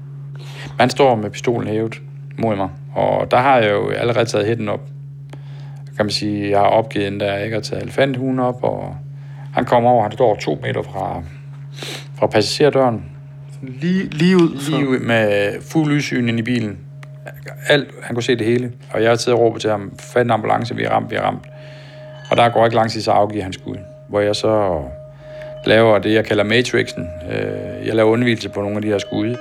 Man 0.77 0.89
står 0.89 1.15
med 1.15 1.29
pistolen 1.29 1.67
hævet 1.67 2.01
mod 2.39 2.55
mig, 2.55 2.69
og 2.95 3.31
der 3.31 3.37
har 3.37 3.57
jeg 3.57 3.71
jo 3.71 3.89
allerede 3.89 4.25
taget 4.25 4.47
hætten 4.47 4.69
op. 4.69 4.81
Kan 5.97 6.05
man 6.05 6.09
sige, 6.09 6.49
jeg 6.49 6.59
har 6.59 6.65
opgivet 6.65 7.11
den 7.11 7.19
der, 7.19 7.37
ikke 7.37 7.53
har 7.53 7.61
taget 7.61 7.83
elefanthunden 7.83 8.39
op, 8.39 8.63
og 8.63 8.97
han 9.53 9.65
kommer 9.65 9.89
over, 9.89 10.03
han 10.03 10.11
står 10.11 10.35
to 10.35 10.59
meter 10.63 10.81
fra, 10.81 11.21
fra 12.19 12.27
passagerdøren. 12.27 13.05
Lige, 13.61 14.03
lige 14.03 14.35
ud? 14.35 14.69
Lige 14.69 14.89
ud 14.89 14.99
med 14.99 15.53
fuld 15.61 15.93
lyssyn 15.93 16.29
ind 16.29 16.39
i 16.39 16.41
bilen. 16.41 16.77
Alt, 17.69 17.93
han 18.01 18.15
kunne 18.15 18.23
se 18.23 18.35
det 18.35 18.45
hele. 18.45 18.71
Og 18.93 19.01
jeg 19.01 19.09
har 19.09 19.15
taget 19.15 19.35
og 19.35 19.41
råbet 19.41 19.61
til 19.61 19.69
ham, 19.69 19.97
fat 19.99 20.25
en 20.25 20.31
ambulance, 20.31 20.75
vi 20.75 20.83
er 20.83 20.89
ramt, 20.89 21.11
vi 21.11 21.15
er 21.15 21.21
ramt. 21.21 21.45
Og 22.31 22.37
der 22.37 22.49
går 22.49 22.65
ikke 22.65 22.75
lang 22.75 22.91
tid, 22.91 23.01
så 23.01 23.11
afgiver 23.11 23.43
han 23.43 23.53
skud. 23.53 23.77
Hvor 24.09 24.19
jeg 24.19 24.35
så 24.35 24.83
laver 25.65 25.99
det, 25.99 26.13
jeg 26.13 26.25
kalder 26.25 26.43
Matrixen. 26.43 27.09
Øh, 27.31 27.87
jeg 27.87 27.95
laver 27.95 28.11
undvigelse 28.11 28.49
på 28.49 28.61
nogle 28.61 28.75
af 28.75 28.81
de 28.81 28.87
her 28.87 28.97
skud. 28.97 29.37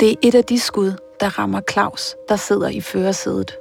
Det 0.00 0.10
er 0.10 0.14
et 0.22 0.34
af 0.34 0.44
de 0.44 0.58
skud, 0.58 0.92
der 1.20 1.38
rammer 1.38 1.60
Claus, 1.70 2.16
der 2.28 2.36
sidder 2.36 2.68
i 2.68 2.80
førersædet. 2.80 3.56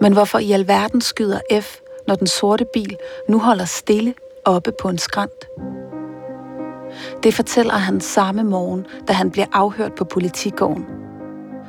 Men 0.00 0.12
hvorfor 0.12 0.38
i 0.38 0.52
alverden 0.52 1.00
skyder 1.00 1.40
F, 1.60 1.78
når 2.06 2.14
den 2.14 2.26
sorte 2.26 2.66
bil 2.72 2.96
nu 3.28 3.38
holder 3.38 3.64
stille 3.64 4.14
oppe 4.44 4.72
på 4.82 4.88
en 4.88 4.98
skrant? 4.98 5.48
Det 7.22 7.34
fortæller 7.34 7.74
han 7.74 8.00
samme 8.00 8.44
morgen, 8.44 8.86
da 9.08 9.12
han 9.12 9.30
bliver 9.30 9.46
afhørt 9.52 9.92
på 9.92 10.04
politigården. 10.04 10.86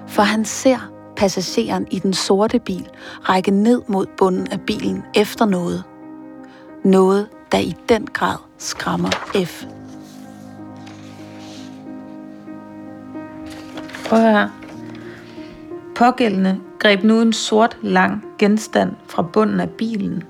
For 0.07 0.21
han 0.21 0.45
ser 0.45 0.91
passageren 1.15 1.87
i 1.91 1.99
den 1.99 2.13
sorte 2.13 2.59
bil 2.59 2.87
række 3.29 3.51
ned 3.51 3.81
mod 3.87 4.05
bunden 4.17 4.47
af 4.51 4.61
bilen 4.61 5.03
efter 5.15 5.45
noget. 5.45 5.83
Noget, 6.83 7.27
der 7.51 7.57
i 7.57 7.75
den 7.89 8.07
grad 8.07 8.37
skræmmer 8.57 9.09
F. 9.45 9.65
Prøv 14.05 14.19
her. 14.19 14.49
Pågældende 15.95 16.59
greb 16.79 17.03
nu 17.03 17.21
en 17.21 17.33
sort, 17.33 17.77
lang 17.81 18.23
genstand 18.37 18.93
fra 19.07 19.21
bunden 19.21 19.59
af 19.59 19.69
bilen. 19.69 20.23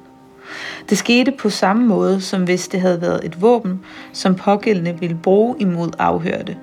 Det 0.89 0.97
skete 0.97 1.31
på 1.31 1.49
samme 1.49 1.85
måde, 1.87 2.21
som 2.21 2.43
hvis 2.43 2.67
det 2.67 2.81
havde 2.81 3.01
været 3.01 3.25
et 3.25 3.41
våben, 3.41 3.81
som 4.13 4.35
pågældende 4.35 4.99
ville 4.99 5.17
bruge 5.23 5.55
imod 5.59 5.89
afhørte. 5.99 6.57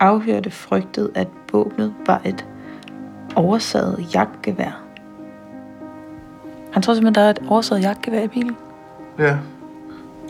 Afhørte 0.00 0.50
frygtede, 0.50 1.10
at 1.14 1.28
våbnet 1.52 1.94
var 2.06 2.20
et 2.24 2.46
oversaget 3.36 4.14
jagtgevær. 4.14 4.82
Han 6.72 6.82
tror 6.82 6.94
simpelthen, 6.94 7.14
der 7.14 7.20
er 7.20 7.30
et 7.30 7.42
oversaget 7.48 7.82
jagtgevær 7.82 8.22
i 8.22 8.28
bilen. 8.28 8.56
Ja. 9.18 9.36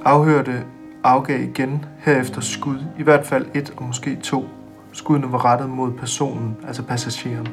Afhørte 0.04 0.64
afgav 1.04 1.40
igen 1.40 1.84
herefter 1.98 2.40
skud. 2.40 2.78
I 2.98 3.02
hvert 3.02 3.26
fald 3.26 3.46
et 3.54 3.72
og 3.76 3.82
måske 3.82 4.16
to. 4.16 4.44
Skuddene 4.92 5.32
var 5.32 5.44
rettet 5.44 5.70
mod 5.70 5.92
personen, 5.92 6.56
altså 6.66 6.82
passageren. 6.82 7.48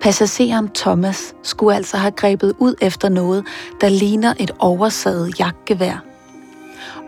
Passageren 0.00 0.68
Thomas 0.74 1.34
skulle 1.42 1.76
altså 1.76 1.96
have 1.96 2.10
grebet 2.10 2.54
ud 2.58 2.74
efter 2.80 3.08
noget, 3.08 3.46
der 3.80 3.88
ligner 3.88 4.34
et 4.38 4.50
oversaget 4.58 5.40
jagtgevær. 5.40 6.04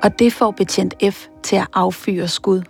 Og 0.03 0.19
det 0.19 0.33
får 0.33 0.51
betjent 0.51 0.95
F 1.13 1.27
til 1.43 1.57
at 1.57 1.67
affyre 1.73 2.29
skud. 2.29 2.63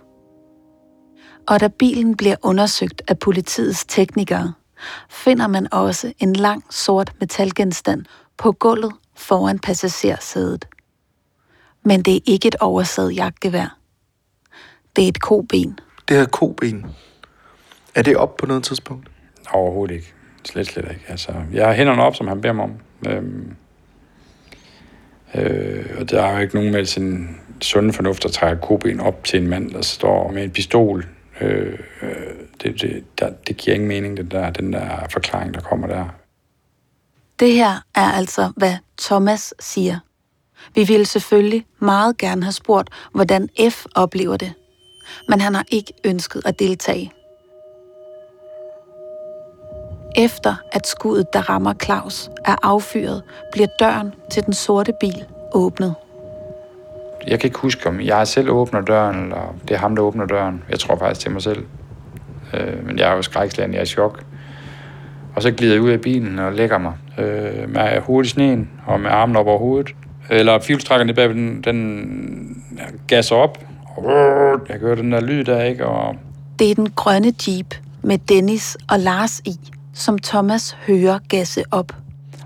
Og 1.47 1.59
da 1.59 1.67
bilen 1.67 2.17
bliver 2.17 2.35
undersøgt 2.41 3.01
af 3.07 3.19
politiets 3.19 3.85
teknikere, 3.85 4.53
finder 5.09 5.47
man 5.47 5.73
også 5.73 6.13
en 6.19 6.33
lang 6.33 6.63
sort 6.69 7.13
metalgenstand 7.19 8.05
på 8.37 8.51
gulvet 8.51 8.93
foran 9.15 9.59
passagersædet. 9.59 10.65
Men 11.85 12.01
det 12.01 12.15
er 12.15 12.19
ikke 12.25 12.47
et 12.47 12.55
oversaget 12.59 13.15
jagtgevær. 13.15 13.77
Det 14.95 15.03
er 15.03 15.07
et 15.07 15.21
koben. 15.21 15.79
Det 16.07 16.17
er 16.17 16.25
koben. 16.25 16.85
Er 17.95 18.01
det 18.01 18.17
op 18.17 18.37
på 18.37 18.45
noget 18.45 18.63
tidspunkt? 18.63 19.09
Overhovedet 19.51 19.95
ikke. 19.95 20.13
Slet, 20.45 20.67
slet 20.67 20.85
ikke. 20.89 21.05
Altså, 21.07 21.31
jeg 21.53 21.67
har 21.67 21.73
hænderne 21.73 22.03
op, 22.03 22.15
som 22.15 22.27
han 22.27 22.41
beder 22.41 22.53
mig 22.53 22.63
om. 22.63 22.73
Øhm, 23.07 23.55
øh, 25.35 25.85
og 25.99 26.09
der 26.09 26.21
er 26.21 26.35
jo 26.35 26.39
ikke 26.39 26.55
nogen 26.55 26.71
med 26.71 26.85
sin 26.85 27.37
sunde 27.61 27.93
fornuft, 27.93 28.23
der 28.23 28.29
trækker 28.29 28.61
koben 28.61 28.99
op 28.99 29.23
til 29.23 29.41
en 29.41 29.47
mand, 29.47 29.71
der 29.71 29.81
står 29.81 30.31
med 30.31 30.43
en 30.43 30.51
pistol. 30.51 31.05
Øh, 31.41 31.79
øh, 32.01 32.09
det, 32.61 32.81
det, 32.81 33.03
der, 33.19 33.29
det 33.47 33.57
giver 33.57 33.73
ingen 33.73 33.87
mening, 33.87 34.17
den 34.17 34.31
der, 34.31 34.49
den 34.49 34.73
der 34.73 35.07
forklaring, 35.09 35.53
der 35.53 35.61
kommer 35.61 35.87
der. 35.87 36.05
Det 37.39 37.53
her 37.53 37.83
er 37.95 38.11
altså, 38.11 38.51
hvad 38.57 38.75
Thomas 39.01 39.53
siger. 39.59 39.99
Vi 40.75 40.83
ville 40.83 41.05
selvfølgelig 41.05 41.65
meget 41.79 42.17
gerne 42.17 42.43
have 42.43 42.51
spurgt, 42.51 42.89
hvordan 43.13 43.49
F 43.69 43.85
oplever 43.95 44.37
det. 44.37 44.53
Men 45.29 45.41
han 45.41 45.55
har 45.55 45.65
ikke 45.71 45.93
ønsket 46.05 46.41
at 46.45 46.59
deltage. 46.59 47.11
Efter 50.15 50.55
at 50.71 50.87
skuddet, 50.87 51.33
der 51.33 51.49
rammer 51.49 51.73
Claus, 51.83 52.29
er 52.45 52.55
affyret, 52.63 53.23
bliver 53.51 53.67
døren 53.79 54.13
til 54.31 54.45
den 54.45 54.53
sorte 54.53 54.93
bil 54.99 55.25
åbnet. 55.53 55.95
Jeg 57.27 57.39
kan 57.39 57.47
ikke 57.47 57.59
huske, 57.59 57.89
om 57.89 58.01
jeg 58.01 58.27
selv 58.27 58.49
åbner 58.49 58.81
døren, 58.81 59.23
eller 59.23 59.55
det 59.67 59.71
er 59.71 59.77
ham, 59.77 59.95
der 59.95 60.03
åbner 60.03 60.25
døren. 60.25 60.63
Jeg 60.69 60.79
tror 60.79 60.97
faktisk 60.97 61.21
til 61.21 61.31
mig 61.31 61.41
selv. 61.41 61.65
Øh, 62.53 62.85
men 62.85 62.99
jeg 62.99 63.11
er 63.11 63.15
jo 63.15 63.21
skrækslagen, 63.21 63.73
jeg 63.73 63.79
er 63.79 63.83
i 63.83 63.85
chok. 63.85 64.23
Og 65.35 65.41
så 65.41 65.51
glider 65.51 65.73
jeg 65.73 65.81
ud 65.81 65.89
af 65.89 66.01
bilen 66.01 66.39
og 66.39 66.53
lægger 66.53 66.77
mig 66.77 66.93
øh, 67.17 67.69
med 67.69 68.01
hovedet 68.01 68.27
i 68.27 68.29
sneen 68.29 68.69
og 68.85 68.99
med 68.99 69.09
armen 69.09 69.35
op 69.35 69.47
over 69.47 69.59
hovedet. 69.59 69.95
Eller 70.29 70.59
fjulstrækkeren 70.59 71.15
bag, 71.15 71.29
den, 71.29 71.61
den 71.61 72.63
gasser 73.07 73.35
op. 73.35 73.57
Og 73.97 74.11
jeg 74.69 74.77
hører 74.79 74.95
den 74.95 75.11
der 75.11 75.21
lyd 75.21 75.43
der, 75.43 75.63
ikke? 75.63 75.85
Og 75.85 76.15
Det 76.59 76.71
er 76.71 76.75
den 76.75 76.89
grønne 76.95 77.33
jeep 77.47 77.75
med 78.01 78.17
Dennis 78.17 78.77
og 78.89 78.99
Lars 78.99 79.39
i, 79.39 79.59
som 79.93 80.17
Thomas 80.17 80.77
hører 80.87 81.19
gasse 81.29 81.63
op. 81.71 81.95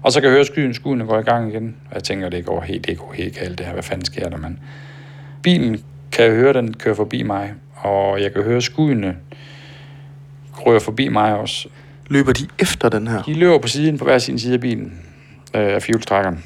Og 0.01 0.11
så 0.11 0.21
kan 0.21 0.29
jeg 0.29 0.35
høre 0.35 0.45
skyen, 0.45 0.73
skuden 0.73 1.07
går 1.07 1.19
i 1.19 1.21
gang 1.21 1.49
igen. 1.53 1.75
Og 1.89 1.95
jeg 1.95 2.03
tænker, 2.03 2.29
det 2.29 2.45
går 2.45 2.61
helt, 2.61 2.87
det 2.87 2.97
går 2.97 3.13
helt 3.13 3.39
galt 3.39 3.57
det 3.57 3.65
her. 3.65 3.73
Hvad 3.73 3.83
fanden 3.83 4.05
sker 4.05 4.29
der, 4.29 4.37
mand? 4.37 4.57
Bilen 5.43 5.83
kan 6.11 6.25
jeg 6.25 6.33
høre, 6.33 6.53
den 6.53 6.73
kører 6.73 6.95
forbi 6.95 7.23
mig. 7.23 7.53
Og 7.75 8.21
jeg 8.21 8.33
kan 8.33 8.43
høre 8.43 8.61
skudene 8.61 9.15
rører 10.67 10.79
forbi 10.79 11.07
mig 11.07 11.35
også. 11.35 11.69
Løber 12.07 12.33
de 12.33 12.47
efter 12.59 12.89
den 12.89 13.07
her? 13.07 13.21
De 13.21 13.33
løber 13.33 13.57
på 13.57 13.67
siden, 13.67 13.97
på 13.97 14.03
hver 14.03 14.17
sin 14.17 14.39
side 14.39 14.53
af 14.53 14.59
bilen. 14.59 14.99
Øh, 15.53 15.75
af 15.75 15.81
fjulstrækkeren. 15.81 16.43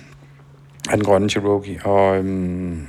Af 0.89 0.98
den 0.98 1.05
grønne 1.05 1.29
Cherokee. 1.29 1.79
Og 1.86 2.17
øhm, 2.17 2.88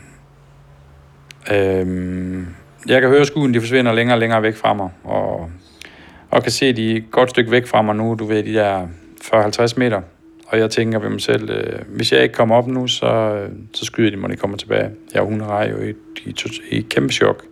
øhm, 1.52 2.46
jeg 2.86 3.00
kan 3.00 3.10
høre 3.10 3.26
skuden, 3.26 3.54
de 3.54 3.60
forsvinder 3.60 3.92
længere 3.92 4.16
og 4.16 4.20
længere 4.20 4.42
væk 4.42 4.56
fra 4.56 4.74
mig. 4.74 4.90
Og, 5.04 5.50
og 6.32 6.42
kan 6.42 6.52
se, 6.52 6.66
at 6.66 6.76
de 6.76 6.92
er 6.92 6.96
et 6.96 7.10
godt 7.10 7.30
stykke 7.30 7.50
væk 7.50 7.66
fra 7.66 7.82
mig 7.82 7.96
nu. 7.96 8.14
Du 8.18 8.24
ved, 8.24 8.42
de 8.42 8.54
der 8.54 8.86
40-50 9.24 9.74
meter. 9.76 10.00
Og 10.46 10.58
jeg 10.58 10.70
tænker 10.70 10.98
ved 10.98 11.08
mig 11.08 11.20
selv, 11.20 11.50
øh, 11.50 11.78
hvis 11.88 12.12
jeg 12.12 12.22
ikke 12.22 12.34
kommer 12.34 12.56
op 12.56 12.66
nu, 12.66 12.86
så, 12.86 13.06
øh, 13.06 13.50
så 13.74 13.84
skyder 13.84 14.10
de 14.10 14.16
mig, 14.16 14.28
når 14.28 14.34
de 14.34 14.40
kommer 14.40 14.56
tilbage. 14.56 14.90
Jeg 15.14 15.22
og 15.22 15.28
hun 15.28 15.40
er 15.40 15.68
jo 15.68 15.76
i, 15.76 15.94
i, 16.26 16.34
i 16.70 16.80
kæmpe 16.80 17.12
chok. 17.12 17.44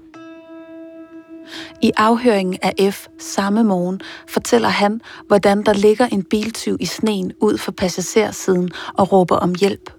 I 1.83 1.93
afhøringen 1.97 2.59
af 2.63 2.93
F 2.93 3.07
samme 3.19 3.65
morgen 3.65 4.01
fortæller 4.29 4.69
han, 4.69 5.01
hvordan 5.27 5.63
der 5.63 5.73
ligger 5.73 6.07
en 6.07 6.23
biltyv 6.23 6.77
i 6.81 6.87
sneen 6.87 7.33
ud 7.41 7.59
for 7.59 7.73
passagersiden 7.73 8.71
og 8.95 9.13
råber 9.13 9.37
om 9.37 9.55
hjælp. 9.61 9.91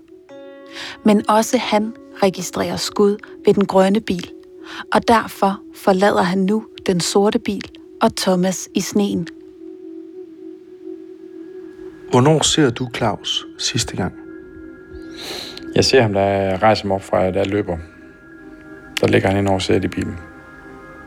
Men 1.05 1.29
også 1.29 1.57
han 1.57 1.93
registrerer 2.23 2.75
skud 2.75 3.17
ved 3.45 3.53
den 3.53 3.65
grønne 3.65 4.01
bil, 4.01 4.31
og 4.93 5.07
derfor 5.07 5.59
forlader 5.75 6.21
han 6.21 6.39
nu 6.39 6.65
den 6.85 6.99
sorte 6.99 7.39
bil 7.39 7.80
og 8.01 8.15
Thomas 8.15 8.69
i 8.75 8.81
sneen. 8.81 9.27
Hvornår 12.11 12.43
ser 12.43 12.69
du 12.69 12.89
Claus 12.95 13.45
sidste 13.57 13.95
gang? 13.95 14.13
Jeg 15.75 15.85
ser 15.85 16.01
ham, 16.01 16.13
der 16.13 16.63
rejser 16.63 16.87
mig 16.87 16.95
op 16.95 17.03
fra, 17.03 17.31
der 17.31 17.43
løber. 17.43 17.77
Der 19.01 19.07
ligger 19.07 19.29
han 19.29 19.37
ind 19.37 19.47
over 19.47 19.59
sædet 19.59 19.83
i 19.83 19.87
bilen. 19.87 20.17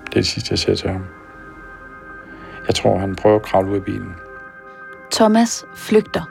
Det 0.04 0.10
er 0.10 0.20
det 0.20 0.26
sidste, 0.26 0.48
jeg 0.50 0.58
ser 0.58 0.74
til 0.74 0.90
ham. 0.90 1.04
Jeg 2.66 2.74
tror, 2.74 2.98
han 2.98 3.16
prøver 3.16 3.36
at 3.36 3.42
kravle 3.42 3.70
ud 3.70 3.76
af 3.76 3.84
bilen. 3.84 4.14
Thomas 5.12 5.64
flygter. 5.74 6.22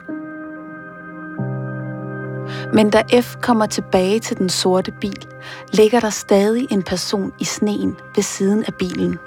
Men 2.74 2.90
da 2.90 3.04
F 3.22 3.36
kommer 3.42 3.66
tilbage 3.66 4.20
til 4.20 4.38
den 4.38 4.50
sorte 4.50 4.92
bil, 5.02 5.28
ligger 5.74 6.00
der 6.00 6.10
stadig 6.10 6.68
en 6.72 6.84
person 6.84 7.34
i 7.40 7.44
sneen 7.44 7.96
ved 8.16 8.24
siden 8.24 8.64
af 8.68 8.74
bilen. 8.74 9.20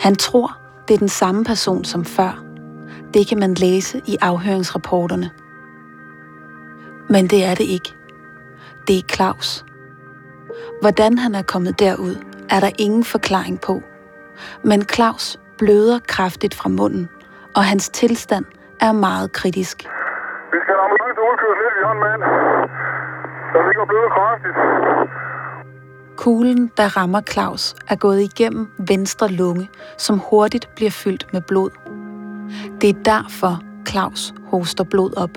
Han 0.00 0.14
tror, 0.14 0.56
det 0.88 0.94
er 0.94 0.98
den 0.98 1.08
samme 1.08 1.44
person 1.44 1.84
som 1.84 2.04
før. 2.04 2.44
Det 3.14 3.28
kan 3.28 3.38
man 3.38 3.54
læse 3.54 4.02
i 4.06 4.16
afhøringsrapporterne. 4.20 5.30
Men 7.08 7.26
det 7.26 7.44
er 7.44 7.54
det 7.54 7.64
ikke. 7.64 7.94
Det 8.86 8.98
er 8.98 9.02
Claus. 9.14 9.64
Hvordan 10.80 11.18
han 11.18 11.34
er 11.34 11.42
kommet 11.42 11.80
derud, 11.80 12.16
er 12.50 12.60
der 12.60 12.70
ingen 12.78 13.04
forklaring 13.04 13.60
på. 13.60 13.82
Men 14.64 14.82
Claus 14.82 15.38
bløder 15.58 15.98
kraftigt 16.08 16.54
fra 16.54 16.68
munden, 16.68 17.08
og 17.56 17.64
hans 17.64 17.88
tilstand 17.88 18.44
er 18.80 18.92
meget 18.92 19.32
kritisk. 19.32 19.76
Vi 20.52 20.58
skal 20.62 20.74
have 20.74 20.84
ambulance 20.86 21.20
udkørt 21.28 21.56
ned, 21.60 21.70
Vi 21.78 21.82
har 21.86 21.94
en 21.98 22.02
mand, 22.08 22.20
der 23.52 23.60
ligger 23.68 23.84
bløder 23.90 24.10
kraftigt. 24.18 24.56
Kuglen, 26.16 26.70
der 26.76 26.96
rammer 26.96 27.20
Claus, 27.20 27.74
er 27.88 27.96
gået 27.96 28.20
igennem 28.20 28.68
venstre 28.78 29.28
lunge, 29.28 29.68
som 29.96 30.18
hurtigt 30.30 30.68
bliver 30.76 30.90
fyldt 30.90 31.26
med 31.32 31.40
blod. 31.40 31.70
Det 32.80 32.88
er 32.90 32.98
derfor, 33.14 33.54
Claus 33.88 34.34
hoster 34.50 34.84
blod 34.84 35.12
op. 35.24 35.34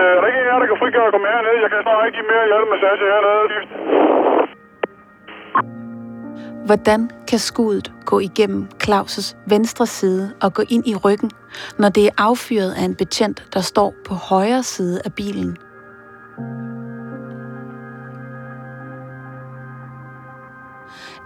Øh, 0.00 0.06
er 0.16 0.20
der 0.20 0.26
ikke 0.26 0.38
en 0.40 0.46
af 0.46 0.52
jer, 0.52 0.58
der 0.62 0.66
kan 0.70 0.78
frigøre 0.82 1.10
komme 1.14 1.26
herned? 1.32 1.54
Jeg 1.64 1.70
kan 1.72 1.78
snart 1.86 2.06
ikke 2.06 2.16
give 2.18 2.28
mere 2.32 2.44
hjertemassage 2.50 3.04
hernede. 3.12 3.44
Hvordan 6.66 7.10
kan 7.28 7.38
skuddet 7.38 7.92
gå 8.04 8.18
igennem 8.18 8.68
Claus' 8.84 9.36
venstre 9.46 9.86
side 9.86 10.32
og 10.42 10.54
gå 10.54 10.62
ind 10.68 10.86
i 10.86 10.96
ryggen, 10.96 11.30
når 11.78 11.88
det 11.88 12.06
er 12.06 12.10
affyret 12.18 12.72
af 12.72 12.84
en 12.84 12.94
betjent, 12.94 13.44
der 13.54 13.60
står 13.60 13.94
på 14.06 14.14
højre 14.14 14.62
side 14.62 15.00
af 15.04 15.12
bilen? 15.14 15.58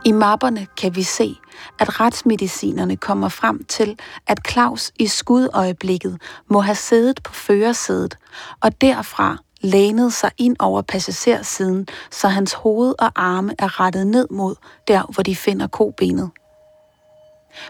I 0.05 0.13
mapperne 0.13 0.67
kan 0.77 0.97
vi 0.97 1.03
se, 1.03 1.37
at 1.79 2.01
retsmedicinerne 2.01 2.97
kommer 2.97 3.29
frem 3.29 3.65
til, 3.65 3.99
at 4.27 4.39
Claus 4.49 4.93
i 4.99 5.07
skudøjeblikket 5.07 6.21
må 6.51 6.61
have 6.61 6.75
siddet 6.75 7.23
på 7.23 7.33
førersædet, 7.33 8.17
og 8.61 8.81
derfra 8.81 9.39
lænet 9.61 10.13
sig 10.13 10.31
ind 10.39 10.57
over 10.59 10.83
passagersiden, 10.83 11.87
så 12.11 12.29
hans 12.29 12.53
hoved 12.53 12.95
og 12.99 13.13
arme 13.17 13.55
er 13.59 13.81
rettet 13.81 14.07
ned 14.07 14.27
mod 14.31 14.55
der, 14.89 15.03
hvor 15.13 15.23
de 15.23 15.37
finder 15.37 15.67
kobenet. 15.67 16.31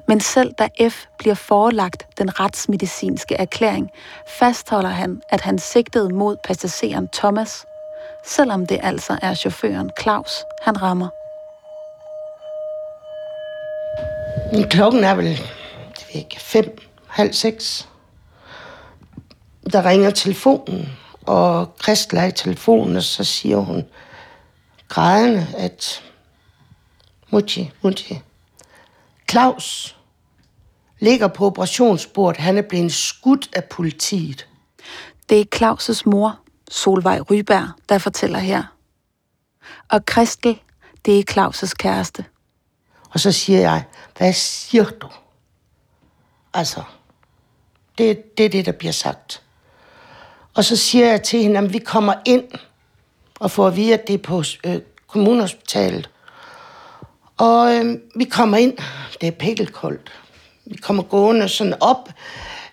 Men 0.08 0.20
selv 0.20 0.52
da 0.58 0.68
F 0.88 1.04
bliver 1.18 1.34
forelagt 1.34 2.18
den 2.18 2.40
retsmedicinske 2.40 3.34
erklæring, 3.34 3.90
fastholder 4.38 4.90
han, 4.90 5.20
at 5.28 5.40
han 5.40 5.58
sigtede 5.58 6.14
mod 6.14 6.36
passageren 6.44 7.08
Thomas, 7.12 7.64
selvom 8.26 8.66
det 8.66 8.78
altså 8.82 9.18
er 9.22 9.34
chaufføren 9.34 9.90
Claus, 10.00 10.32
han 10.62 10.82
rammer. 10.82 11.17
Klokken 14.52 15.04
er 15.04 15.14
vel, 15.14 15.24
ved 15.24 16.14
ikke, 16.14 16.40
fem, 16.40 16.78
halv 17.06 17.32
seks. 17.32 17.88
Der 19.72 19.84
ringer 19.84 20.10
telefonen, 20.10 20.88
og 21.26 21.74
Christel 21.82 22.18
er 22.18 22.24
i 22.24 22.32
telefonen, 22.32 22.96
og 22.96 23.02
så 23.02 23.24
siger 23.24 23.56
hun 23.56 23.84
grædende, 24.88 25.46
at 25.56 26.02
Mutti, 27.30 27.70
Mutti, 27.82 28.20
Claus 29.30 29.96
ligger 30.98 31.28
på 31.28 31.46
operationsbordet. 31.46 32.40
Han 32.40 32.58
er 32.58 32.62
blevet 32.62 32.92
skudt 32.92 33.48
af 33.52 33.64
politiet. 33.64 34.48
Det 35.28 35.40
er 35.40 35.44
Claus' 35.56 36.02
mor, 36.06 36.38
Solvej 36.70 37.20
Ryberg, 37.20 37.68
der 37.88 37.98
fortæller 37.98 38.38
her. 38.38 38.62
Og 39.88 40.00
Christel, 40.10 40.60
det 41.04 41.18
er 41.18 41.24
Claus' 41.32 41.72
kæreste. 41.78 42.24
Og 43.10 43.20
så 43.20 43.32
siger 43.32 43.60
jeg, 43.60 43.84
hvad 44.16 44.32
siger 44.32 44.84
du? 44.84 45.08
Altså, 46.54 46.82
det, 47.98 48.38
det 48.38 48.44
er 48.44 48.50
det, 48.50 48.66
der 48.66 48.72
bliver 48.72 48.92
sagt. 48.92 49.42
Og 50.54 50.64
så 50.64 50.76
siger 50.76 51.06
jeg 51.06 51.22
til 51.22 51.42
hende, 51.42 51.58
at 51.58 51.72
vi 51.72 51.78
kommer 51.78 52.14
ind 52.24 52.44
og 53.40 53.50
får 53.50 53.66
at 53.66 53.76
vide, 53.76 53.94
at 53.94 54.08
det 54.08 54.14
er 54.14 54.18
på 54.18 54.42
øh, 54.64 54.80
kommunhospitalet. 55.06 56.10
Og 57.36 57.74
øh, 57.74 57.98
vi 58.16 58.24
kommer 58.24 58.56
ind, 58.56 58.76
det 59.20 59.26
er 59.26 59.30
pikkelkoldt. 59.30 60.12
Vi 60.64 60.76
kommer 60.76 61.02
gående 61.02 61.48
sådan 61.48 61.74
op 61.80 62.08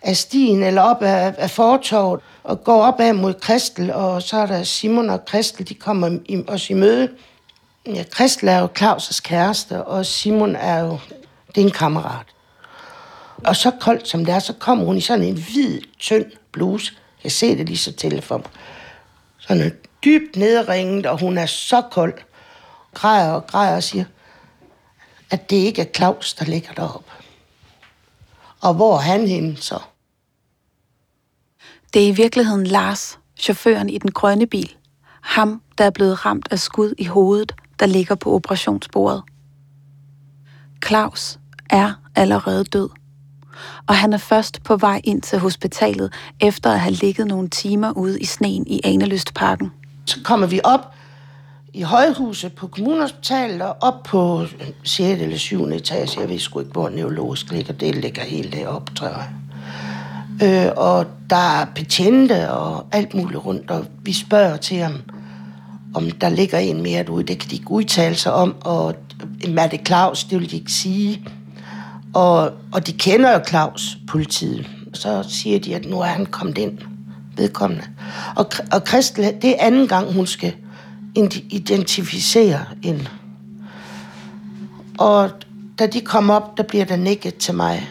af 0.02 0.18
stien 0.18 0.64
eller 0.64 0.82
op 0.82 1.02
af, 1.02 1.36
af 1.38 1.50
fortorvet 1.50 2.22
og 2.44 2.64
går 2.64 2.84
op 2.84 3.00
ad 3.00 3.14
mod 3.14 3.34
Kristel, 3.34 3.94
og 3.94 4.22
så 4.22 4.38
er 4.38 4.46
der 4.46 4.64
Simon 4.64 5.10
og 5.10 5.26
Kristel, 5.26 5.70
de 5.70 5.74
kommer 5.74 6.20
i, 6.26 6.44
os 6.48 6.70
i 6.70 6.74
møde. 6.74 7.10
Ja, 7.88 8.04
Christel 8.04 8.48
er 8.50 8.60
jo 8.60 8.70
Claus' 8.80 9.22
kæreste, 9.22 9.84
og 9.84 10.06
Simon 10.06 10.56
er 10.56 10.80
jo, 10.80 11.00
det 11.48 11.62
er 11.62 11.66
en 11.66 11.72
kammerat. 11.72 12.26
Og 13.38 13.56
så 13.56 13.72
koldt 13.80 14.08
som 14.08 14.26
det 14.26 14.34
er, 14.34 14.40
så 14.40 14.54
kommer 14.54 14.86
hun 14.86 14.98
i 14.98 15.02
sådan 15.02 15.24
en 15.24 15.34
hvid, 15.34 15.82
tynd 16.00 16.26
bluse. 16.52 16.94
Jeg 17.24 17.32
ser 17.32 17.56
det 17.56 17.66
lige 17.66 17.78
så 17.78 17.92
til 17.92 18.22
for 18.22 18.38
mig. 18.38 18.48
Sådan 19.38 19.64
en 19.64 19.72
dybt 20.06 20.36
nedringet, 20.36 21.06
og 21.06 21.20
hun 21.20 21.38
er 21.38 21.46
så 21.46 21.82
kold. 21.92 22.14
Græder 22.94 23.34
og 23.34 23.48
græder 23.48 23.76
og 23.76 23.84
siger, 23.84 24.06
at 25.30 25.50
det 25.50 25.56
ikke 25.56 25.82
er 25.82 25.94
Claus, 25.96 26.34
der 26.34 26.46
ligger 26.46 26.74
deroppe. 26.74 27.12
Og 28.62 28.74
hvor 28.74 28.96
er 28.96 29.02
han 29.02 29.28
henne 29.28 29.58
så? 29.58 29.80
Det 31.94 32.04
er 32.04 32.08
i 32.08 32.12
virkeligheden 32.12 32.68
Lars, 32.68 33.20
chaufføren 33.38 33.90
i 33.90 33.98
den 33.98 34.12
grønne 34.12 34.48
bil. 34.48 34.76
Ham, 35.22 35.62
der 35.78 35.84
er 35.86 35.90
blevet 35.90 36.26
ramt 36.26 36.48
af 36.52 36.60
skud 36.60 36.94
i 36.98 37.06
hovedet, 37.06 37.56
der 37.80 37.86
ligger 37.86 38.16
på 38.16 38.34
operationsbordet. 38.34 39.24
Claus 40.86 41.40
er 41.70 41.94
allerede 42.16 42.64
død. 42.64 42.90
og 43.88 43.96
han 43.96 44.14
er 44.14 44.18
først 44.18 44.64
på 44.64 44.78
vej 44.78 45.02
ind 45.04 45.22
til 45.22 45.40
hospitalet, 45.40 46.14
efter 46.42 46.72
at 46.72 46.80
have 46.80 46.94
ligget 46.94 47.28
nogle 47.28 47.50
timer 47.50 47.92
ude 47.92 48.20
i 48.20 48.26
sneen 48.26 48.68
i 48.68 48.82
Anelystparken. 48.84 49.72
Så 50.06 50.20
kommer 50.24 50.48
vi 50.48 50.60
op 50.64 50.94
i 51.74 51.82
højhuset 51.82 52.54
på 52.54 52.68
kommunhospitalet 52.68 53.62
og 53.62 53.76
op 53.82 54.04
på 54.04 54.46
6. 54.84 55.22
eller 55.22 55.38
7. 55.38 55.64
etage. 55.64 56.22
Jeg 56.22 56.30
ved 56.30 56.40
sgu 56.40 56.60
ikke, 56.60 56.72
hvor 56.72 56.90
neurologisk 56.90 57.52
ligger. 57.52 57.74
Det 57.74 57.96
ligger 57.96 58.22
helt 58.24 58.54
deroppe, 58.54 58.94
tror 58.94 59.08
jeg. 59.08 59.28
Øh, 60.44 60.72
og 60.78 61.06
der 61.30 61.60
er 61.62 61.66
betjente 61.76 62.52
og 62.52 62.86
alt 62.92 63.14
muligt 63.14 63.46
rundt, 63.46 63.72
og 63.72 63.86
vi 64.02 64.14
spørger 64.14 64.58
til 64.58 64.78
ham, 64.78 64.94
om 65.96 66.12
der 66.12 66.30
ligger 66.30 66.58
en 66.58 66.82
mere 66.82 67.04
derude. 67.04 67.24
Det 67.24 67.40
kan 67.40 67.50
de 67.50 67.56
ikke 67.56 67.72
udtale 67.72 68.16
sig 68.16 68.34
om, 68.34 68.56
og 68.62 68.96
Mette 69.48 69.80
Claus, 69.86 70.24
det 70.24 70.40
vil 70.40 70.52
de 70.52 70.56
ikke 70.56 70.72
sige. 70.72 71.24
Og, 72.14 72.52
og 72.72 72.88
de 72.88 72.94
kender 72.94 73.32
jo 73.32 73.40
Claus, 73.48 73.98
politiet. 74.08 74.70
Så 74.94 75.26
siger 75.30 75.60
de, 75.60 75.76
at 75.76 75.86
nu 75.86 76.00
er 76.00 76.06
han 76.06 76.26
kommet 76.26 76.58
ind, 76.58 76.78
vedkommende. 77.38 77.84
Og, 78.36 78.46
og 78.72 78.82
Christel, 78.88 79.34
det 79.42 79.50
er 79.50 79.56
anden 79.60 79.88
gang, 79.88 80.14
hun 80.14 80.28
skal 80.28 80.54
identificere 81.50 82.66
en. 82.84 83.08
Og 84.98 85.30
da 85.80 85.88
de 85.88 86.02
kom 86.02 86.30
op, 86.30 86.58
der 86.58 86.64
bliver 86.64 86.86
der 86.86 86.96
nikket 86.96 87.36
til 87.36 87.54
mig, 87.54 87.90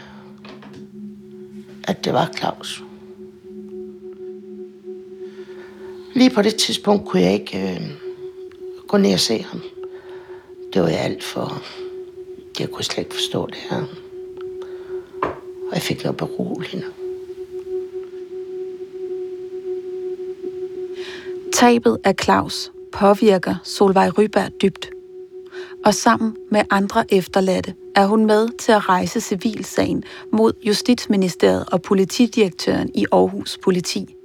at 1.85 2.05
det 2.05 2.13
var 2.13 2.31
Claus. 2.39 2.84
Lige 6.15 6.31
på 6.31 6.43
det 6.43 6.55
tidspunkt 6.55 7.09
kunne 7.09 7.23
jeg 7.23 7.33
ikke 7.33 7.63
øh, 7.63 7.91
gå 8.89 8.97
ned 8.97 9.13
og 9.13 9.21
se 9.21 9.43
ham. 9.43 9.61
Det 10.73 10.83
var 10.83 10.89
jeg 10.89 11.01
alt 11.01 11.25
for... 11.25 11.63
Jeg 12.61 12.71
kunne 12.71 12.85
slet 12.85 12.99
ikke 12.99 13.15
forstå 13.15 13.47
det 13.47 13.57
her. 13.71 13.83
Og 15.69 15.73
jeg 15.73 15.83
fik 15.83 16.05
noget 16.05 16.17
beroligende. 16.17 16.87
Tabet 21.53 21.99
af 22.05 22.15
Claus 22.23 22.73
påvirker 22.93 23.55
Solvej 23.65 24.09
Ryberg 24.19 24.51
dybt. 24.63 24.91
Og 25.85 25.95
sammen 25.95 26.37
med 26.51 26.63
andre 26.71 27.15
efterladte 27.15 27.75
er 27.97 28.07
hun 28.07 28.27
med 28.27 28.49
til 28.59 28.73
at 28.73 28.89
rejse 28.89 29.21
civilsagen 29.21 30.05
mod 30.33 30.53
Justitsministeriet 30.63 31.65
og 31.73 31.83
politidirektøren 31.83 32.91
i 32.95 33.07
Aarhus 33.13 33.59
Politi. 33.63 34.17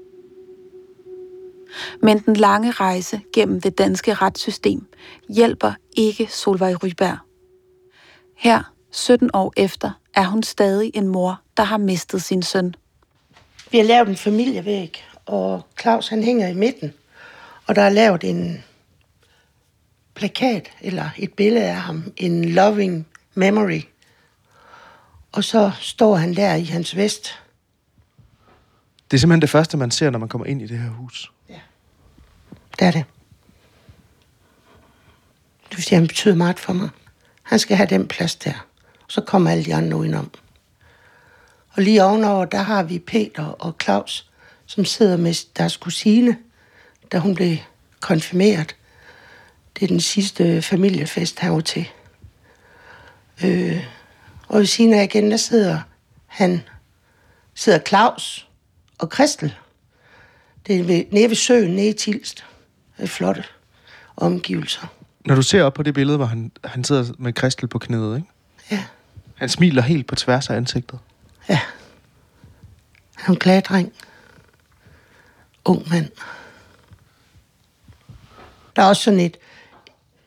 Men 2.02 2.20
den 2.20 2.36
lange 2.36 2.72
rejse 2.72 3.22
gennem 3.34 3.62
det 3.62 3.78
danske 3.78 4.14
retssystem 4.14 4.88
hjælper 5.30 5.74
ikke 5.98 6.28
Solvej 6.32 6.74
Ryberg. 6.74 7.18
Her, 8.38 8.74
17 8.92 9.30
år 9.34 9.54
efter, 9.58 9.92
er 10.16 10.26
hun 10.26 10.44
stadig 10.44 10.92
en 10.94 11.08
mor, 11.08 11.42
der 11.58 11.64
har 11.64 11.78
mistet 11.78 12.22
sin 12.22 12.44
søn. 12.44 12.76
Vi 13.72 13.78
har 13.78 13.86
lavet 13.86 14.10
en 14.10 14.16
familievæg, 14.16 15.04
og 15.26 15.62
Claus 15.82 16.08
han 16.08 16.24
hænger 16.24 16.48
i 16.48 16.54
midten. 16.54 16.94
Og 17.68 17.76
der 17.76 17.82
er 17.82 17.90
lavet 17.90 18.24
en 18.24 18.64
plakat, 20.14 20.72
eller 20.82 21.10
et 21.18 21.34
billede 21.34 21.66
af 21.66 21.76
ham, 21.76 22.14
en 22.18 22.46
loving 22.46 23.08
memory. 23.34 23.82
Og 25.32 25.44
så 25.44 25.72
står 25.80 26.16
han 26.16 26.36
der 26.36 26.56
i 26.56 26.64
hans 26.64 26.96
vest. 26.96 27.40
Det 29.12 29.18
er 29.18 29.20
simpelthen 29.20 29.42
det 29.42 29.50
første, 29.50 29.78
man 29.78 29.92
ser, 29.92 30.10
når 30.10 30.20
man 30.20 30.30
kommer 30.30 30.46
ind 30.46 30.62
i 30.62 30.68
det 30.68 30.80
her 30.80 30.90
hus. 30.90 31.32
Det 32.80 32.88
er 32.88 32.92
det. 32.92 33.06
Det 35.70 35.78
vil 35.78 35.84
sige, 35.84 35.96
han 36.00 36.08
betyder 36.08 36.36
meget 36.36 36.60
for 36.60 36.74
mig. 36.74 36.90
Han 37.44 37.60
skal 37.60 37.78
have 37.78 37.90
den 37.90 38.08
plads 38.08 38.36
der. 38.36 38.66
Så 39.08 39.22
kommer 39.22 39.52
alle 39.52 39.66
de 39.66 39.76
andre 39.76 39.98
udenom. 39.98 40.32
Og 41.72 41.84
lige 41.84 42.04
ovenover, 42.04 42.46
der 42.46 42.58
har 42.58 42.84
vi 42.84 43.00
Peter 43.00 43.46
og 43.46 43.76
Claus, 43.84 44.30
som 44.66 44.86
sidder 44.86 45.18
med 45.18 45.56
deres 45.58 45.78
kusine, 45.78 46.38
da 47.12 47.18
hun 47.18 47.36
blev 47.36 47.58
konfirmeret. 48.00 48.76
Det 49.76 49.84
er 49.84 49.88
den 49.88 50.02
sidste 50.02 50.62
familiefest, 50.62 51.40
han 51.40 51.52
var 51.52 51.62
til. 51.62 51.90
Øh, 53.44 53.84
og 54.48 54.60
ved 54.60 54.66
siden 54.66 54.94
af 54.94 55.04
igen, 55.04 55.32
der 55.32 55.38
sidder 55.38 55.80
han, 56.28 56.62
sidder 57.56 57.80
Claus 57.80 58.48
og 58.98 59.10
Kristel. 59.10 59.56
Det 60.68 60.80
er 60.80 60.84
ved, 60.84 61.06
nede 61.12 61.30
ved 61.30 61.36
søen, 61.36 61.72
nede 61.72 61.90
i 61.90 61.94
Tilst. 61.94 62.46
Er 63.00 63.08
flotte 63.08 63.44
omgivelser. 64.18 64.88
Når 65.26 65.36
du 65.36 65.42
ser 65.42 65.64
op 65.64 65.74
på 65.74 65.84
det 65.84 65.94
billede, 65.94 66.18
hvor 66.18 66.26
han, 66.26 66.52
han 66.64 66.84
sidder 66.84 67.14
med 67.18 67.34
Kristel 67.34 67.68
på 67.68 67.80
knæet, 67.80 68.16
ikke? 68.16 68.28
Ja. 68.72 68.86
Han 69.36 69.50
smiler 69.50 69.82
helt 69.82 70.08
på 70.08 70.16
tværs 70.16 70.50
af 70.50 70.56
ansigtet. 70.56 71.00
Ja. 71.50 71.60
Han 73.16 73.26
er 73.28 73.30
en 73.30 73.40
glad 73.40 73.62
dreng. 73.62 73.94
Ung 75.66 75.90
mand. 75.90 76.10
Der 78.76 78.82
er 78.82 78.88
også 78.88 79.04
sådan 79.04 79.20
et, 79.20 79.38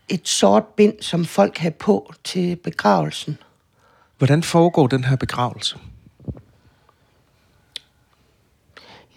et 0.09 0.29
sort 0.29 0.65
bind, 0.65 0.95
som 1.01 1.25
folk 1.25 1.59
har 1.59 1.71
på 1.71 2.15
til 2.25 2.57
begravelsen. 2.57 3.39
Hvordan 4.19 4.43
foregår 4.43 4.87
den 4.87 5.05
her 5.05 5.17
begravelse? 5.17 5.79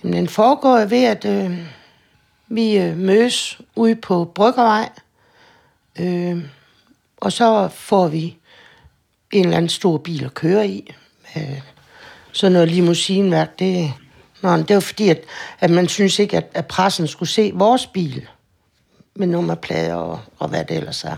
Jamen, 0.04 0.18
den 0.18 0.30
foregår 0.30 0.86
ved, 0.86 1.04
at 1.04 1.26
øh, 1.26 1.68
vi 2.48 2.78
øh, 2.78 2.98
mødes 2.98 3.62
ude 3.76 3.96
på 3.96 4.32
Bryggervej, 4.36 4.90
øh, 6.00 6.44
og 7.18 7.32
så 7.32 7.68
får 7.68 8.08
vi 8.08 8.38
en 9.32 9.44
eller 9.46 9.58
anden 9.58 9.70
stor 9.70 9.98
bil 9.98 10.26
at 10.26 10.34
køre 10.34 10.68
i. 10.68 10.94
Øh, 11.38 11.62
sådan 12.32 12.52
noget 12.52 12.68
limousineværk, 12.68 13.60
det, 13.60 13.94
nå, 14.42 14.58
det 14.58 14.74
var 14.74 14.80
fordi, 14.80 15.10
at, 15.10 15.22
at 15.60 15.70
man 15.70 15.88
synes 15.88 16.20
ikke, 16.20 16.38
at, 16.38 16.46
at 16.54 16.66
pressen 16.66 17.08
skulle 17.08 17.30
se 17.30 17.52
vores 17.54 17.88
bil 17.88 18.28
med 19.16 19.28
nummerplader 19.28 19.96
og, 19.96 20.20
og 20.40 20.48
hvad 20.48 20.66
det 20.66 20.78
ellers 20.78 21.04
er. 21.04 21.18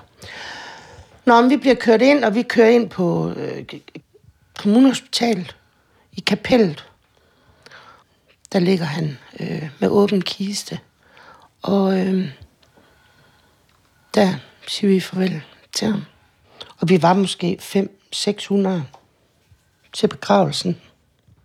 Nå, 1.25 1.41
men 1.41 1.49
vi 1.49 1.57
bliver 1.57 1.75
kørt 1.75 2.01
ind, 2.01 2.23
og 2.23 2.35
vi 2.35 2.41
kører 2.41 2.69
ind 2.69 2.89
på 2.89 3.31
øh, 3.31 3.63
kommunhospitalet 4.57 5.55
i 6.13 6.19
kapellet. 6.19 6.85
Der 8.53 8.59
ligger 8.59 8.85
han 8.85 9.17
øh, 9.39 9.69
med 9.79 9.89
åben 9.89 10.21
kiste. 10.21 10.79
Og 11.61 11.99
øh, 11.99 12.31
der 14.15 14.33
siger 14.67 14.93
vi 14.93 14.99
farvel 14.99 15.41
til 15.73 15.87
ham. 15.87 16.01
Og 16.79 16.89
vi 16.89 17.01
var 17.01 17.13
måske 17.13 17.59
500-600 17.61 18.69
til 19.93 20.07
begravelsen. 20.07 20.81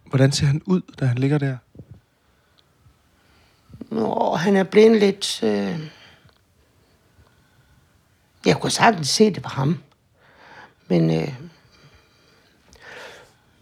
Hvordan 0.07 0.33
ser 0.33 0.47
han 0.47 0.63
ud, 0.67 0.81
da 1.01 1.05
han 1.05 1.19
ligger 1.19 1.39
der? 1.39 1.57
Nå, 3.91 4.35
han 4.35 4.57
er 4.57 4.63
blevet 4.63 5.01
lidt... 5.01 5.43
Øh... 5.43 5.81
Jeg 8.47 8.57
kunne 8.57 8.71
sagtens 8.71 9.09
se 9.09 9.31
det 9.35 9.43
på 9.43 9.49
ham. 9.49 9.83
Men 10.89 11.11
øh... 11.11 11.35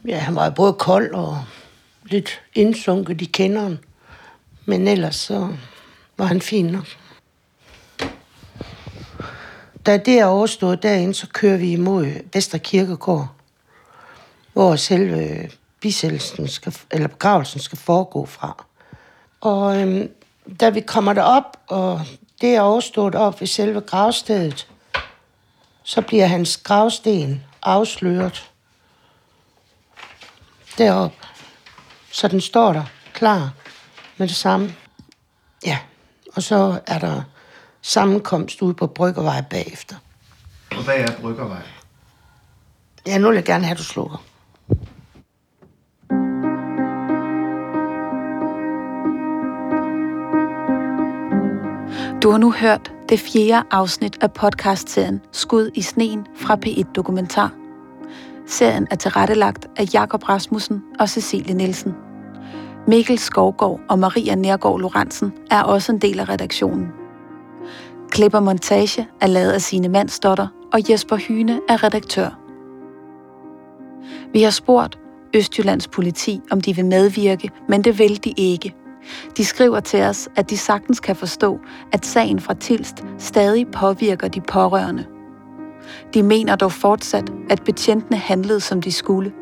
ja, 0.09 0.19
han 0.19 0.35
var 0.35 0.51
både 0.51 0.73
kold 0.73 1.15
og 1.15 1.45
lidt 2.05 2.43
indsunket 2.55 3.23
i 3.23 3.25
kenderen. 3.25 3.79
Men 4.65 4.89
ellers 4.89 5.17
så 5.17 5.57
var 6.21 6.27
han 6.27 6.41
fin 6.41 6.67
nok. 6.67 6.87
Da 9.87 9.97
det 9.97 10.19
er 10.19 10.25
overstået 10.25 10.83
derinde, 10.83 11.15
så 11.15 11.27
kører 11.33 11.57
vi 11.57 11.73
imod 11.73 12.33
Vester 12.33 12.59
Kirkegård, 12.59 13.29
hvor 14.53 14.77
selve 14.77 15.51
bisættelsen 15.81 16.49
skal, 16.49 16.77
eller 16.91 17.09
begravelsen 17.09 17.61
skal 17.61 17.79
foregå 17.79 18.27
fra. 18.27 18.65
Og 19.41 19.81
øhm, 19.81 20.11
da 20.61 20.71
vi 20.71 20.81
kommer 20.81 21.13
derop, 21.13 21.57
og 21.67 22.01
det 22.41 22.55
er 22.55 22.61
overstået 22.61 23.15
op 23.15 23.41
ved 23.41 23.47
selve 23.47 23.81
gravstedet, 23.81 24.69
så 25.83 26.03
bliver 26.03 26.27
hans 26.27 26.57
gravsten 26.57 27.45
afsløret 27.63 28.51
derop. 30.79 31.13
Så 32.13 32.29
den 32.29 32.41
står 32.41 32.73
der 32.73 32.85
klar 33.13 33.53
med 34.17 34.29
det 34.29 34.37
samme. 34.37 34.75
Ja, 35.67 35.79
og 36.37 36.43
så 36.43 36.81
er 36.87 36.99
der 36.99 37.23
sammenkomst 37.83 38.63
ude 38.63 38.75
på 38.75 38.87
Bryggervej 38.87 39.43
bagefter. 39.51 39.97
Og 40.71 40.85
hvad 40.85 40.95
er 40.95 41.21
Bryggervej? 41.21 41.63
Ja, 43.07 43.19
nu 43.19 43.29
vil 43.29 43.35
jeg 43.35 43.45
gerne 43.45 43.65
have, 43.65 43.73
at 43.73 43.79
du 43.79 43.85
slukker. 43.85 44.17
Du 52.23 52.31
har 52.31 52.39
nu 52.39 52.53
hørt 52.53 52.93
det 53.09 53.21
fjerde 53.21 53.67
afsnit 53.71 54.19
af 54.23 54.33
podcastserien 54.33 55.21
Skud 55.33 55.71
i 55.75 55.83
sneen 55.83 56.27
fra 56.37 56.57
P1 56.67 56.93
Dokumentar. 56.93 57.53
Serien 58.47 58.87
er 58.91 58.97
tilrettelagt 58.97 59.67
af 59.77 59.85
Jakob 59.95 60.29
Rasmussen 60.29 60.83
og 60.99 61.09
Cecilie 61.09 61.55
Nielsen. 61.55 62.10
Mikkel 62.87 63.19
Skovgaard 63.19 63.81
og 63.89 63.99
Maria 63.99 64.35
Nærgaard 64.35 64.81
Lorentzen 64.81 65.33
er 65.51 65.63
også 65.63 65.93
en 65.93 65.99
del 65.99 66.21
af 66.21 66.29
redaktionen. 66.29 66.89
Klip 68.11 68.35
og 68.35 68.43
montage 68.43 69.09
er 69.21 69.27
lavet 69.27 69.51
af 69.51 69.63
sine 69.63 69.89
mandsdotter, 69.89 70.47
og 70.73 70.91
Jesper 70.91 71.17
Hyne 71.17 71.61
er 71.69 71.85
redaktør. 71.85 72.39
Vi 74.33 74.43
har 74.43 74.51
spurgt, 74.51 74.99
Østjyllands 75.35 75.89
politi, 75.89 76.41
om 76.51 76.61
de 76.61 76.77
vil 76.77 76.85
medvirke, 76.85 77.51
men 77.69 77.85
det 77.85 77.99
vil 77.99 78.25
de 78.25 78.33
ikke. 78.37 78.75
De 79.37 79.45
skriver 79.45 79.81
til 79.81 80.03
os, 80.03 80.29
at 80.37 80.51
de 80.51 80.57
sagtens 80.57 81.01
kan 81.01 81.17
forstå, 81.17 81.59
at 81.93 82.07
sagen 82.07 82.41
fra 82.41 82.55
Tilst 82.55 83.05
stadig 83.19 83.67
påvirker 83.69 84.29
de 84.29 84.41
pårørende. 84.41 85.07
De 86.15 86.23
mener 86.23 86.57
dog 86.57 86.73
fortsat, 86.73 87.33
at 87.51 87.63
betjentene 87.65 88.17
handlede, 88.17 88.61
som 88.61 88.83
de 88.83 88.93
skulle. 88.93 89.33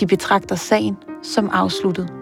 De 0.00 0.06
betragter 0.06 0.56
sagen 0.56 0.96
som 1.22 1.50
afsluttet. 1.52 2.21